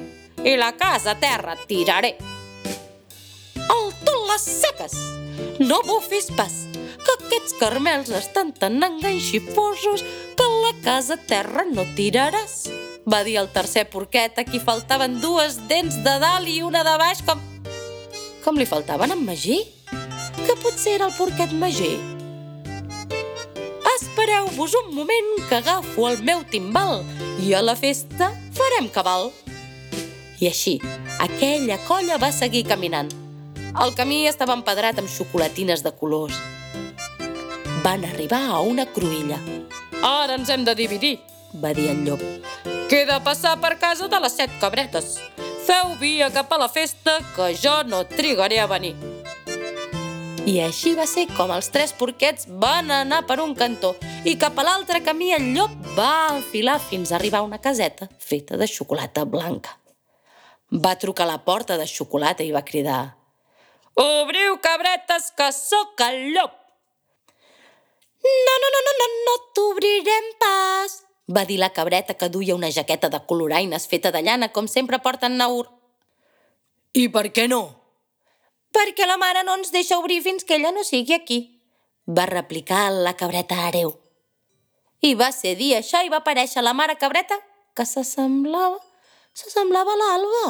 i 0.42 0.56
la 0.58 0.72
casa 0.74 1.12
a 1.12 1.20
terra 1.22 1.54
tiraré. 1.70 2.16
Al 3.70 3.92
tu 4.02 4.16
les 4.26 4.42
seques! 4.42 4.96
No 5.60 5.84
bufis 5.86 6.32
pas, 6.34 6.56
que 6.74 7.14
aquests 7.20 7.54
carmels 7.60 8.10
estan 8.10 8.56
tan 8.58 8.82
enganxifosos 8.82 10.02
que 10.34 10.50
la 10.64 10.74
casa 10.82 11.20
a 11.20 11.24
terra 11.30 11.68
no 11.70 11.86
tiraràs 11.94 12.66
va 13.06 13.22
dir 13.22 13.38
el 13.38 13.52
tercer 13.54 13.86
porquet 13.94 14.42
a 14.42 14.48
qui 14.50 14.58
faltaven 14.58 15.22
dues 15.22 15.62
dents 15.70 16.02
de 16.02 16.18
dalt 16.26 16.50
i 16.50 16.64
una 16.66 16.82
de 16.82 16.98
baix 16.98 17.22
com... 17.22 17.46
Com 18.42 18.58
li 18.58 18.66
faltaven 18.66 19.14
en 19.14 19.22
Magí? 19.30 19.62
Que 20.42 20.58
potser 20.58 20.98
era 20.98 21.12
el 21.12 21.14
porquet 21.14 21.54
Magí? 21.54 22.15
Espereu-vos 24.36 24.74
un 24.84 24.94
moment 24.94 25.48
que 25.48 25.56
agafo 25.56 26.10
el 26.10 26.18
meu 26.28 26.42
timbal 26.44 27.06
i 27.40 27.54
a 27.56 27.62
la 27.64 27.76
festa 27.76 28.28
farem 28.58 28.90
cabal. 28.92 29.30
I 30.44 30.50
així, 30.50 30.74
aquella 31.24 31.78
colla 31.88 32.18
va 32.20 32.34
seguir 32.36 32.66
caminant. 32.68 33.14
El 33.80 33.96
camí 33.96 34.26
estava 34.28 34.58
empedrat 34.60 35.00
amb 35.00 35.08
xocolatines 35.08 35.86
de 35.88 35.96
colors. 35.96 36.36
Van 37.86 38.04
arribar 38.04 38.44
a 38.52 38.60
una 38.60 38.84
cruïlla. 38.98 39.40
Ara 40.04 40.36
ens 40.36 40.52
hem 40.52 40.68
de 40.68 40.76
dividir, 40.76 41.16
va 41.64 41.72
dir 41.72 41.88
el 41.96 42.04
llop. 42.04 42.28
Queda 42.92 43.22
passar 43.24 43.56
per 43.64 43.78
casa 43.80 44.12
de 44.12 44.20
les 44.20 44.36
set 44.36 44.60
cabretes. 44.60 45.16
Feu 45.64 45.96
via 46.02 46.28
cap 46.28 46.52
a 46.52 46.60
la 46.60 46.68
festa, 46.68 47.22
que 47.38 47.54
jo 47.56 47.84
no 47.88 48.04
trigaré 48.04 48.60
a 48.60 48.68
venir. 48.68 49.15
I 50.46 50.60
així 50.62 50.92
va 50.94 51.08
ser 51.10 51.24
com 51.34 51.50
els 51.50 51.72
tres 51.74 51.90
porquets 51.98 52.46
van 52.62 52.92
anar 52.94 53.24
per 53.26 53.40
un 53.42 53.56
cantó 53.58 53.96
i 54.30 54.36
cap 54.38 54.60
a 54.62 54.66
l'altre 54.68 55.00
camí 55.02 55.32
el 55.34 55.48
llop 55.56 55.72
va 55.98 56.36
enfilar 56.36 56.76
fins 56.78 57.10
a 57.10 57.16
arribar 57.18 57.40
a 57.42 57.48
una 57.48 57.58
caseta 57.58 58.06
feta 58.22 58.54
de 58.62 58.68
xocolata 58.70 59.24
blanca. 59.26 59.74
Va 60.70 60.92
trucar 61.02 61.26
a 61.26 61.32
la 61.32 61.40
porta 61.46 61.80
de 61.82 61.88
xocolata 61.90 62.46
i 62.46 62.52
va 62.54 62.62
cridar 62.62 63.16
«Obriu, 63.96 64.60
cabretes, 64.62 65.32
que 65.34 65.50
sóc 65.50 66.02
el 66.06 66.36
llop!» 66.36 66.54
«No, 68.22 68.54
no, 68.62 68.70
no, 68.76 68.82
no, 68.86 68.94
no, 69.00 69.08
no 69.26 69.36
t'obrirem 69.56 70.30
pas!» 70.38 71.00
va 71.28 71.46
dir 71.46 71.58
la 71.58 71.72
cabreta 71.74 72.14
que 72.14 72.30
duia 72.30 72.54
una 72.54 72.70
jaqueta 72.70 73.10
de 73.10 73.24
coloraines 73.26 73.88
feta 73.88 74.12
de 74.12 74.22
llana, 74.22 74.52
com 74.52 74.68
sempre 74.68 75.00
porten 75.00 75.38
Naur. 75.38 75.72
I 76.94 77.08
per 77.10 77.32
què 77.34 77.48
no? 77.50 77.75
Perquè 78.76 79.08
la 79.08 79.16
mare 79.18 79.46
no 79.48 79.56
ens 79.56 79.72
deixa 79.72 79.98
obrir 80.02 80.22
fins 80.26 80.44
que 80.44 80.58
ella 80.58 80.74
no 80.76 80.84
sigui 80.84 81.16
aquí, 81.16 81.40
va 82.06 82.26
replicar 82.28 82.90
la 82.92 83.16
cabreta 83.16 83.68
hereu. 83.68 83.94
I 85.02 85.14
va 85.16 85.32
ser 85.32 85.56
dir 85.56 85.76
això 85.78 86.02
i 86.04 86.12
va 86.12 86.20
aparèixer 86.24 86.64
la 86.64 86.74
mare 86.76 86.98
cabreta, 87.00 87.38
que 87.76 87.86
s'assemblava, 87.88 88.80
s'assemblava 89.34 89.96
a 89.96 90.00
l'Alba. 90.02 90.46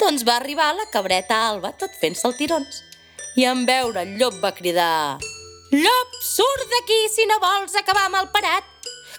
Doncs 0.00 0.24
va 0.28 0.36
arribar 0.36 0.72
la 0.76 0.86
cabreta 0.92 1.40
Alba, 1.48 1.72
tot 1.80 1.94
fent 2.00 2.14
saltirons. 2.18 2.82
I 3.36 3.48
en 3.50 3.64
veure 3.68 4.02
el 4.04 4.16
llop 4.20 4.38
va 4.42 4.54
cridar 4.56 5.18
«Llop, 5.72 6.12
surt 6.22 6.70
d'aquí 6.70 7.00
si 7.10 7.26
no 7.26 7.40
vols 7.42 7.74
acabar 7.74 8.06
el 8.22 8.30
parat!» 8.30 8.64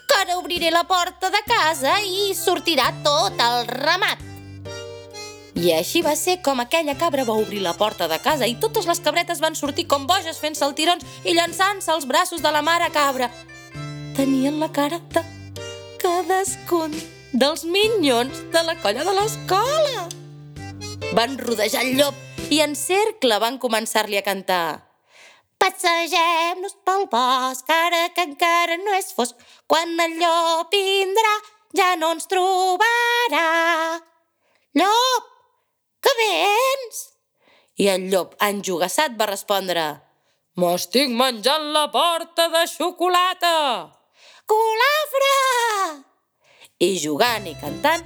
que 0.08 0.16
ara 0.22 0.38
obriré 0.38 0.70
la 0.70 0.86
porta 0.88 1.28
de 1.30 1.42
casa 1.46 1.98
i 2.00 2.32
sortirà 2.34 2.88
tot 3.04 3.36
el 3.44 3.68
ramat. 3.68 4.27
I 5.58 5.72
així 5.74 6.04
va 6.06 6.12
ser 6.14 6.36
com 6.46 6.60
aquella 6.62 6.94
cabra 6.94 7.24
va 7.26 7.34
obrir 7.34 7.58
la 7.64 7.72
porta 7.74 8.06
de 8.06 8.20
casa 8.22 8.46
i 8.46 8.54
totes 8.62 8.86
les 8.86 9.00
cabretes 9.02 9.40
van 9.42 9.56
sortir 9.58 9.88
com 9.90 10.04
boges 10.06 10.38
fent 10.38 10.54
saltirons 10.54 11.02
i 11.26 11.32
llançant-se 11.34 11.90
als 11.90 12.04
braços 12.06 12.44
de 12.44 12.52
la 12.54 12.60
mare 12.62 12.86
cabra. 12.94 13.26
Tenien 14.14 14.60
la 14.60 14.68
cara 14.70 15.00
de 15.14 15.24
cadascun 15.98 16.94
dels 17.32 17.64
minyons 17.66 18.44
de 18.52 18.62
la 18.68 18.76
colla 18.78 19.02
de 19.08 19.14
l'escola. 19.16 20.04
Van 21.18 21.34
rodejar 21.40 21.82
el 21.82 21.98
llop 21.98 22.52
i 22.54 22.60
en 22.62 22.76
cercle 22.78 23.40
van 23.42 23.58
començar-li 23.58 24.20
a 24.20 24.22
cantar. 24.22 24.84
Passegem-nos 25.58 26.76
pel 26.86 27.08
bosc, 27.10 27.66
ara 27.66 28.04
que 28.14 28.28
encara 28.28 28.78
no 28.78 28.94
és 28.94 29.10
fosc. 29.10 29.34
Quan 29.66 29.98
el 30.06 30.14
llop 30.22 30.70
vindrà, 30.70 31.34
ja 31.74 31.90
no 31.98 32.12
ens 32.14 32.30
trobarà. 32.30 33.98
Llop, 34.78 35.26
que 36.08 36.16
vens? 36.22 37.00
I 37.78 37.88
el 37.92 38.08
llop, 38.10 38.34
enjugassat, 38.42 39.16
va 39.20 39.28
respondre 39.30 39.84
M'estic 40.58 41.12
menjant 41.14 41.68
la 41.74 41.86
porta 41.92 42.48
de 42.50 42.64
xocolata! 42.66 43.54
Culafre! 44.48 45.34
I 46.82 46.88
jugant 46.98 47.46
i 47.46 47.54
cantant, 47.60 48.02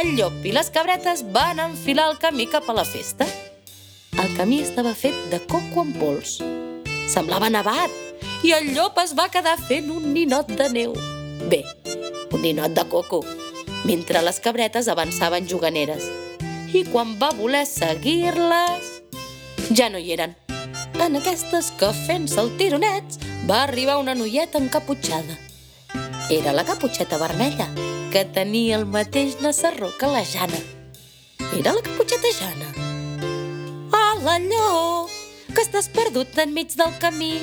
el 0.00 0.12
llop 0.18 0.44
i 0.44 0.52
les 0.52 0.68
cabretes 0.74 1.22
van 1.32 1.62
enfilar 1.64 2.10
el 2.10 2.18
camí 2.20 2.48
cap 2.50 2.68
a 2.68 2.76
la 2.76 2.84
festa. 2.84 3.28
El 4.20 4.36
camí 4.36 4.60
estava 4.64 4.92
fet 4.96 5.16
de 5.32 5.40
coco 5.48 5.82
amb 5.82 5.96
pols 5.98 6.36
Semblava 7.10 7.50
nevat 7.52 8.44
i 8.46 8.52
el 8.56 8.70
llop 8.76 9.00
es 9.02 9.12
va 9.16 9.30
quedar 9.32 9.56
fent 9.60 9.90
un 9.92 10.12
ninot 10.14 10.52
de 10.60 10.68
neu. 10.72 10.94
Bé, 11.52 11.62
un 12.32 12.40
ninot 12.44 12.76
de 12.76 12.84
coco, 12.88 13.20
mentre 13.84 14.22
les 14.24 14.40
cabretes 14.44 14.88
avançaven 14.88 15.48
juganeres. 15.48 16.08
I 16.74 16.82
quan 16.90 17.12
va 17.20 17.30
voler 17.38 17.62
seguir-les, 17.70 18.86
ja 19.78 19.86
no 19.92 20.00
hi 20.02 20.10
eren. 20.16 20.34
En 21.04 21.18
aquestes 21.20 21.70
que 21.78 21.92
fent 22.04 22.26
saltironets 22.30 23.20
va 23.48 23.62
arribar 23.62 24.00
una 24.02 24.14
noieta 24.18 24.58
encaputxada. 24.58 25.36
Era 26.34 26.52
la 26.52 26.64
caputxeta 26.66 27.18
vermella, 27.22 27.68
que 28.10 28.24
tenia 28.24 28.80
el 28.80 28.86
mateix 28.86 29.38
nassarró 29.40 29.92
que 30.00 30.10
la 30.10 30.24
Jana. 30.24 30.58
Era 31.58 31.76
la 31.76 31.82
caputxeta 31.82 32.32
Jana. 32.40 32.72
Hola, 33.94 34.40
llop! 34.42 35.14
que 35.54 35.62
estàs 35.62 35.86
perdut 35.94 36.34
enmig 36.42 36.74
del 36.74 36.90
camí. 36.98 37.34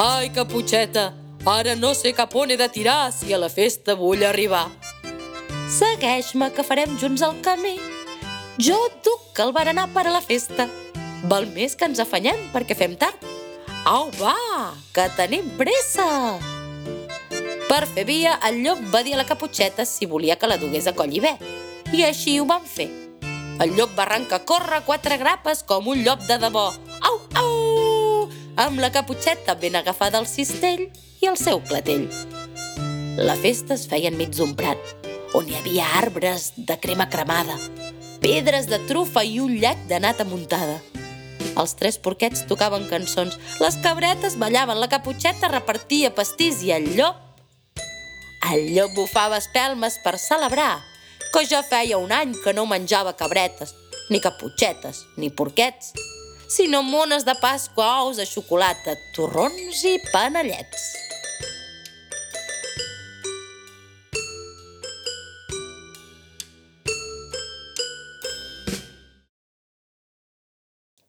Ai, 0.00 0.30
caputxeta, 0.32 1.10
ara 1.44 1.74
no 1.76 1.92
sé 1.94 2.14
cap 2.16 2.32
on 2.34 2.50
he 2.50 2.56
de 2.56 2.68
tirar 2.72 3.12
si 3.12 3.34
a 3.36 3.40
la 3.42 3.50
festa 3.52 3.96
vull 4.00 4.24
arribar. 4.24 4.64
Segueix-me, 5.76 6.48
que 6.56 6.64
farem 6.64 6.96
junts 7.02 7.24
el 7.26 7.36
camí. 7.44 7.76
Jo 8.56 8.76
duc 9.04 9.36
el 9.36 9.52
anar 9.68 9.88
per 9.92 10.06
a 10.06 10.10
la 10.10 10.22
festa. 10.24 10.64
Val 11.28 11.44
més 11.52 11.74
que 11.76 11.84
ens 11.84 11.98
afanyem 12.00 12.38
perquè 12.54 12.74
fem 12.74 12.94
tard. 12.96 13.20
Au, 13.84 14.08
va, 14.16 14.72
que 14.94 15.04
tenim 15.16 15.50
pressa! 15.58 16.38
Per 17.68 17.82
fer 17.86 18.04
via, 18.08 18.38
el 18.48 18.62
llop 18.64 18.80
va 18.94 19.02
dir 19.02 19.12
a 19.12 19.18
la 19.20 19.26
caputxeta 19.28 19.84
si 19.84 20.06
volia 20.06 20.38
que 20.40 20.48
la 20.48 20.56
dugués 20.56 20.86
a 20.86 20.94
coll 20.96 21.12
i 21.12 21.20
bé. 21.20 21.34
I 21.92 22.06
així 22.06 22.38
ho 22.40 22.46
van 22.48 22.64
fer. 22.64 22.88
El 23.60 23.74
llop 23.76 23.92
va 23.98 24.06
arrencar 24.06 24.40
a 24.40 24.44
córrer 24.48 24.80
quatre 24.86 25.18
grapes 25.20 25.62
com 25.62 25.88
un 25.92 26.00
llop 26.02 26.24
de 26.24 26.38
debò. 26.40 26.70
Au, 27.02 27.20
au! 27.36 28.30
Amb 28.56 28.80
la 28.80 28.90
caputxeta 28.90 29.54
ben 29.60 29.76
agafada 29.76 30.16
al 30.16 30.26
cistell 30.26 30.86
i 31.20 31.28
el 31.28 31.36
seu 31.36 31.60
clatell. 31.60 32.08
La 33.20 33.36
festa 33.36 33.76
es 33.76 33.84
feia 33.88 34.08
enmig 34.08 34.32
d'un 34.32 34.56
prat, 34.56 34.80
on 35.36 35.44
hi 35.44 35.60
havia 35.60 35.90
arbres 36.00 36.54
de 36.56 36.76
crema 36.80 37.08
cremada, 37.12 37.56
pedres 38.22 38.68
de 38.70 38.78
trufa 38.88 39.24
i 39.24 39.38
un 39.40 39.56
llac 39.60 39.86
de 39.90 40.00
nata 40.00 40.24
muntada. 40.24 40.80
Els 41.56 41.72
tres 41.78 41.96
porquets 42.02 42.44
tocaven 42.48 42.88
cançons, 42.90 43.38
les 43.62 43.78
cabretes 43.84 44.36
ballaven, 44.40 44.80
la 44.80 44.90
caputxeta 44.92 45.52
repartia 45.52 46.12
pastís 46.14 46.62
i 46.66 46.74
el 46.76 46.90
llop... 46.96 47.22
El 48.46 48.68
llop 48.76 48.92
bufava 48.94 49.40
espelmes 49.40 49.96
per 50.04 50.18
celebrar 50.22 50.76
que 51.32 51.42
ja 51.48 51.62
feia 51.66 51.98
un 51.98 52.12
any 52.14 52.36
que 52.44 52.52
no 52.54 52.66
menjava 52.68 53.16
cabretes, 53.18 53.74
ni 54.10 54.20
caputxetes, 54.24 55.02
ni 55.16 55.30
porquets, 55.30 55.92
sinó 56.48 56.82
mones 56.82 57.26
de 57.26 57.34
Pasqua, 57.40 58.04
ous 58.06 58.20
de 58.20 58.26
xocolata, 58.28 58.94
torrons 59.16 59.82
i 59.84 59.98
panellets. 60.12 60.86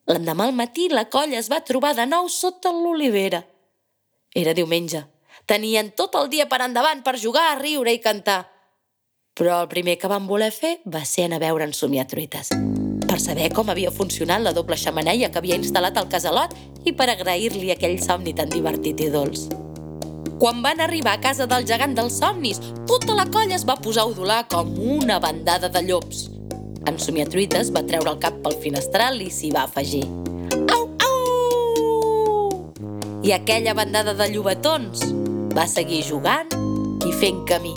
L'endemà 0.07 0.47
al 0.47 0.55
matí 0.55 0.87
la 0.89 1.07
colla 1.11 1.39
es 1.39 1.51
va 1.51 1.63
trobar 1.67 1.93
de 1.97 2.05
nou 2.07 2.29
sota 2.31 2.71
l'olivera. 2.71 3.43
Era 4.35 4.53
diumenge. 4.55 5.03
Tenien 5.45 5.91
tot 5.95 6.15
el 6.19 6.31
dia 6.31 6.47
per 6.47 6.61
endavant 6.63 7.03
per 7.03 7.17
jugar, 7.19 7.59
riure 7.61 7.93
i 7.93 8.03
cantar. 8.03 8.45
Però 9.37 9.61
el 9.61 9.69
primer 9.71 9.97
que 10.01 10.09
van 10.09 10.27
voler 10.27 10.51
fer 10.51 10.79
va 10.85 11.05
ser 11.05 11.27
anar 11.27 11.41
a 11.41 11.45
veure 11.49 11.67
en 11.67 11.75
somiatruites 11.75 12.55
per 13.07 13.23
saber 13.23 13.47
com 13.55 13.69
havia 13.71 13.89
funcionat 13.89 14.43
la 14.43 14.53
doble 14.53 14.77
xamaneia 14.77 15.31
que 15.31 15.39
havia 15.39 15.57
instal·lat 15.57 15.97
al 15.97 16.09
casalot 16.11 16.53
i 16.85 16.93
per 16.93 17.07
agrair-li 17.09 17.71
aquell 17.73 17.97
somni 18.03 18.35
tan 18.37 18.51
divertit 18.51 19.01
i 19.01 19.09
dolç. 19.13 19.47
Quan 20.37 20.61
van 20.61 20.83
arribar 20.85 21.15
a 21.17 21.21
casa 21.23 21.47
del 21.49 21.65
gegant 21.65 21.95
dels 21.97 22.19
somnis, 22.21 22.61
tota 22.85 23.15
la 23.17 23.25
colla 23.25 23.57
es 23.57 23.65
va 23.65 23.79
posar 23.81 24.05
a 24.05 24.11
udolar 24.11 24.43
com 24.53 24.75
una 24.77 25.17
bandada 25.23 25.71
de 25.73 25.81
llops. 25.87 26.27
En 26.87 26.95
Somiatruites 27.03 27.73
va 27.75 27.83
treure 27.87 28.13
el 28.13 28.19
cap 28.23 28.37
pel 28.45 28.55
finestral 28.63 29.19
i 29.23 29.27
s'hi 29.33 29.51
va 29.55 29.65
afegir. 29.67 30.05
Au, 30.75 30.85
au! 31.09 32.47
I 33.27 33.35
aquella 33.35 33.75
bandada 33.75 34.15
de 34.15 34.29
llobatons 34.31 35.03
va 35.57 35.67
seguir 35.67 36.03
jugant 36.07 36.55
i 37.03 37.11
fent 37.19 37.43
camí. 37.49 37.75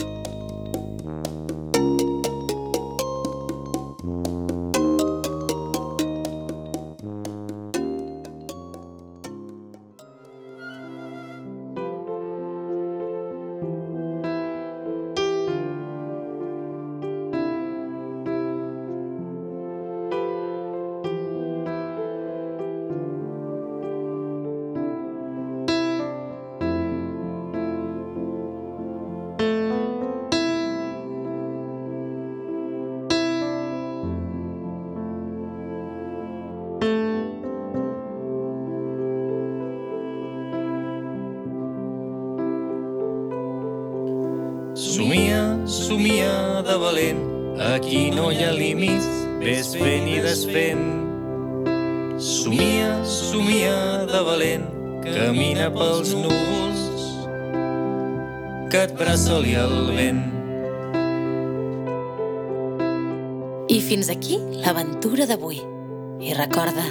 Valent, 46.81 47.21
aquí 47.75 48.11
no 48.11 48.31
hi 48.33 48.43
ha 48.45 48.53
límits, 48.57 49.07
ves 49.43 49.75
fent 49.77 50.09
i 50.09 50.19
desfent. 50.25 50.87
Somia, 52.21 52.95
somia 53.05 54.07
de 54.09 54.21
valent, 54.25 54.65
camina 55.05 55.69
pels 55.73 56.15
núvols, 56.17 56.81
que 58.73 58.83
et 58.87 58.97
braça-li 58.97 59.55
el 59.61 59.77
vent. 59.97 60.25
I 63.71 63.79
fins 63.85 64.11
aquí 64.11 64.41
l'aventura 64.65 65.29
d'avui. 65.31 65.61
I 66.21 66.35
recorda, 66.37 66.85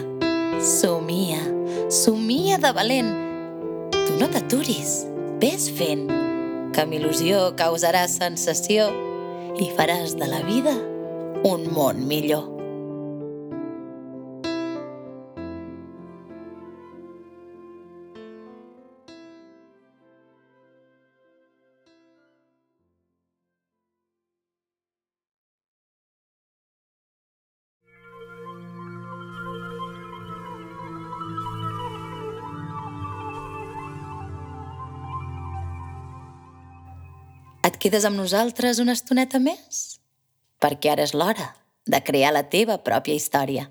somia, 0.63 1.41
somia 1.93 2.57
de 2.61 2.71
valent. 2.73 3.11
Tu 3.93 4.15
no 4.21 4.29
t'aturis, 4.31 4.95
ves 5.41 5.67
fent, 5.77 6.07
que 6.73 6.81
amb 6.85 6.97
il·lusió 6.97 7.51
causarà 7.59 8.07
sensació 8.09 8.89
i 9.59 9.67
faràs 9.75 10.15
de 10.19 10.27
la 10.29 10.39
vida 10.47 10.75
un 11.49 11.67
món 11.75 12.07
millor. 12.07 12.58
Quedes 37.89 38.05
amb 38.05 38.19
nosaltres 38.21 38.77
una 38.83 38.93
estoneta 38.93 39.39
més? 39.41 39.77
Perquè 40.61 40.91
ara 40.91 41.07
és 41.07 41.15
l'hora 41.17 41.47
de 41.89 41.97
crear 42.05 42.29
la 42.35 42.43
teva 42.45 42.75
pròpia 42.85 43.17
història. 43.17 43.63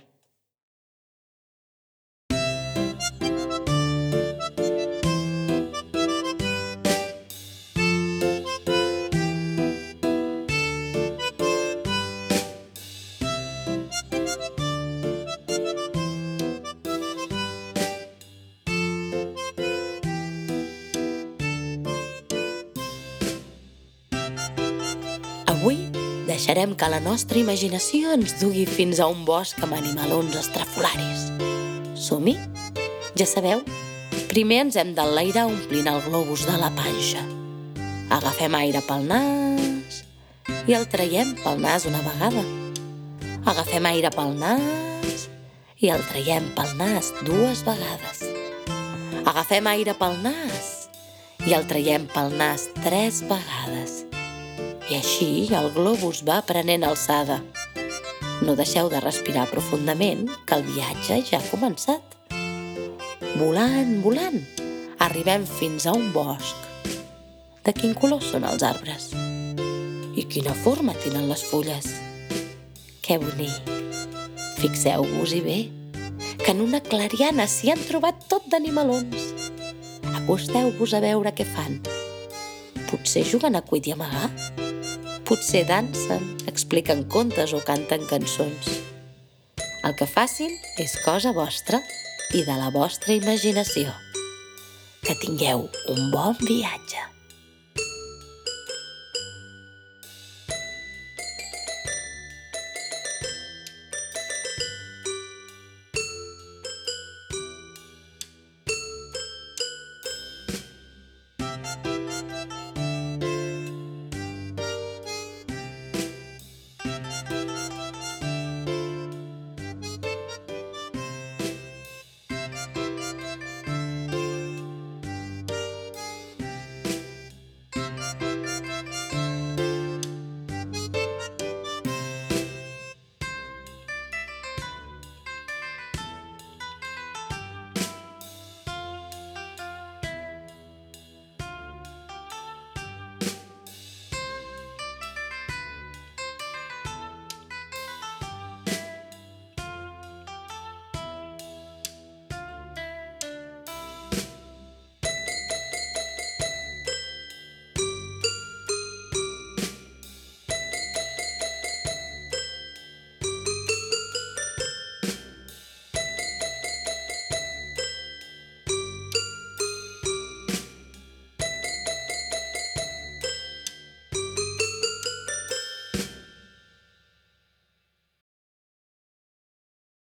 Deixarem 26.49 26.75
que 26.81 26.89
la 26.89 26.99
nostra 27.05 27.37
imaginació 27.37 28.15
ens 28.17 28.39
dugui 28.41 28.63
fins 28.65 29.03
a 29.05 29.07
un 29.13 29.27
bosc 29.29 29.59
amb 29.61 29.75
animalons 29.77 30.33
estrafolaris. 30.33 31.27
Som-hi? 31.93 32.39
Ja 33.21 33.27
sabeu, 33.29 33.61
primer 34.31 34.63
ens 34.63 34.79
hem 34.81 34.95
d'enlairar 34.97 35.45
omplint 35.51 35.91
el 35.93 36.01
globus 36.07 36.47
de 36.49 36.57
la 36.57 36.73
panxa. 36.73 37.21
Agafem 38.09 38.57
aire 38.63 38.81
pel 38.89 39.05
nas 39.11 40.01
i 40.65 40.73
el 40.73 40.89
traiem 40.89 41.37
pel 41.45 41.61
nas 41.61 41.85
una 41.85 42.01
vegada. 42.01 42.47
Agafem 43.45 43.93
aire 43.93 44.09
pel 44.17 44.33
nas 44.41 45.29
i 45.77 45.93
el 45.93 46.01
traiem 46.09 46.49
pel 46.57 46.73
nas 46.81 47.13
dues 47.29 47.61
vegades. 47.69 48.25
Agafem 49.21 49.69
aire 49.77 49.93
pel 50.01 50.17
nas 50.25 50.89
i 51.45 51.53
el 51.53 51.69
traiem 51.69 52.09
pel 52.09 52.33
nas 52.41 52.71
tres 52.81 53.21
vegades. 53.29 54.08
I 54.89 54.97
així 54.97 55.49
el 55.53 55.67
globus 55.75 56.23
va 56.25 56.39
prenent 56.49 56.85
alçada. 56.87 57.43
No 58.41 58.55
deixeu 58.57 58.89
de 58.89 59.01
respirar 59.05 59.49
profundament, 59.51 60.23
que 60.49 60.57
el 60.57 60.63
viatge 60.65 61.19
ja 61.29 61.41
ha 61.43 61.51
començat. 61.51 62.15
Volant, 63.37 63.99
volant, 64.01 64.39
arribem 65.05 65.45
fins 65.45 65.85
a 65.85 65.93
un 65.93 66.09
bosc. 66.15 66.57
De 67.67 67.75
quin 67.77 67.93
color 67.93 68.23
són 68.25 68.47
els 68.49 68.65
arbres? 68.65 69.11
I 70.17 70.25
quina 70.33 70.55
forma 70.57 70.95
tenen 71.03 71.29
les 71.29 71.43
fulles? 71.51 71.91
Que 73.05 73.19
bonic! 73.21 73.69
Fixeu-vos-hi 74.63 75.43
bé, 75.45 75.59
que 76.41 76.55
en 76.55 76.63
una 76.65 76.81
clariana 76.81 77.45
s'hi 77.45 77.75
han 77.75 77.85
trobat 77.91 78.25
tot 78.33 78.49
d'animalons. 78.49 79.29
Acosteu-vos 80.23 80.97
a 80.97 81.03
veure 81.05 81.35
què 81.37 81.45
fan. 81.45 81.77
Potser 82.89 83.27
juguen 83.29 83.61
a 83.61 83.63
cuit 83.69 83.87
i 83.87 83.95
amagar? 83.95 84.33
Potser 85.29 85.67
dansen, 85.69 86.23
expliquen 86.49 87.03
contes 87.13 87.53
o 87.53 87.59
canten 87.61 88.07
cançons. 88.09 88.71
El 89.85 89.93
que 89.99 90.09
facin 90.09 90.55
és 90.81 90.95
cosa 91.05 91.35
vostra 91.37 91.83
i 92.33 92.47
de 92.49 92.57
la 92.57 92.71
vostra 92.73 93.13
imaginació. 93.13 93.93
Que 95.05 95.19
tingueu 95.21 95.67
un 95.93 96.09
bon 96.17 96.33
viatge. 96.41 97.18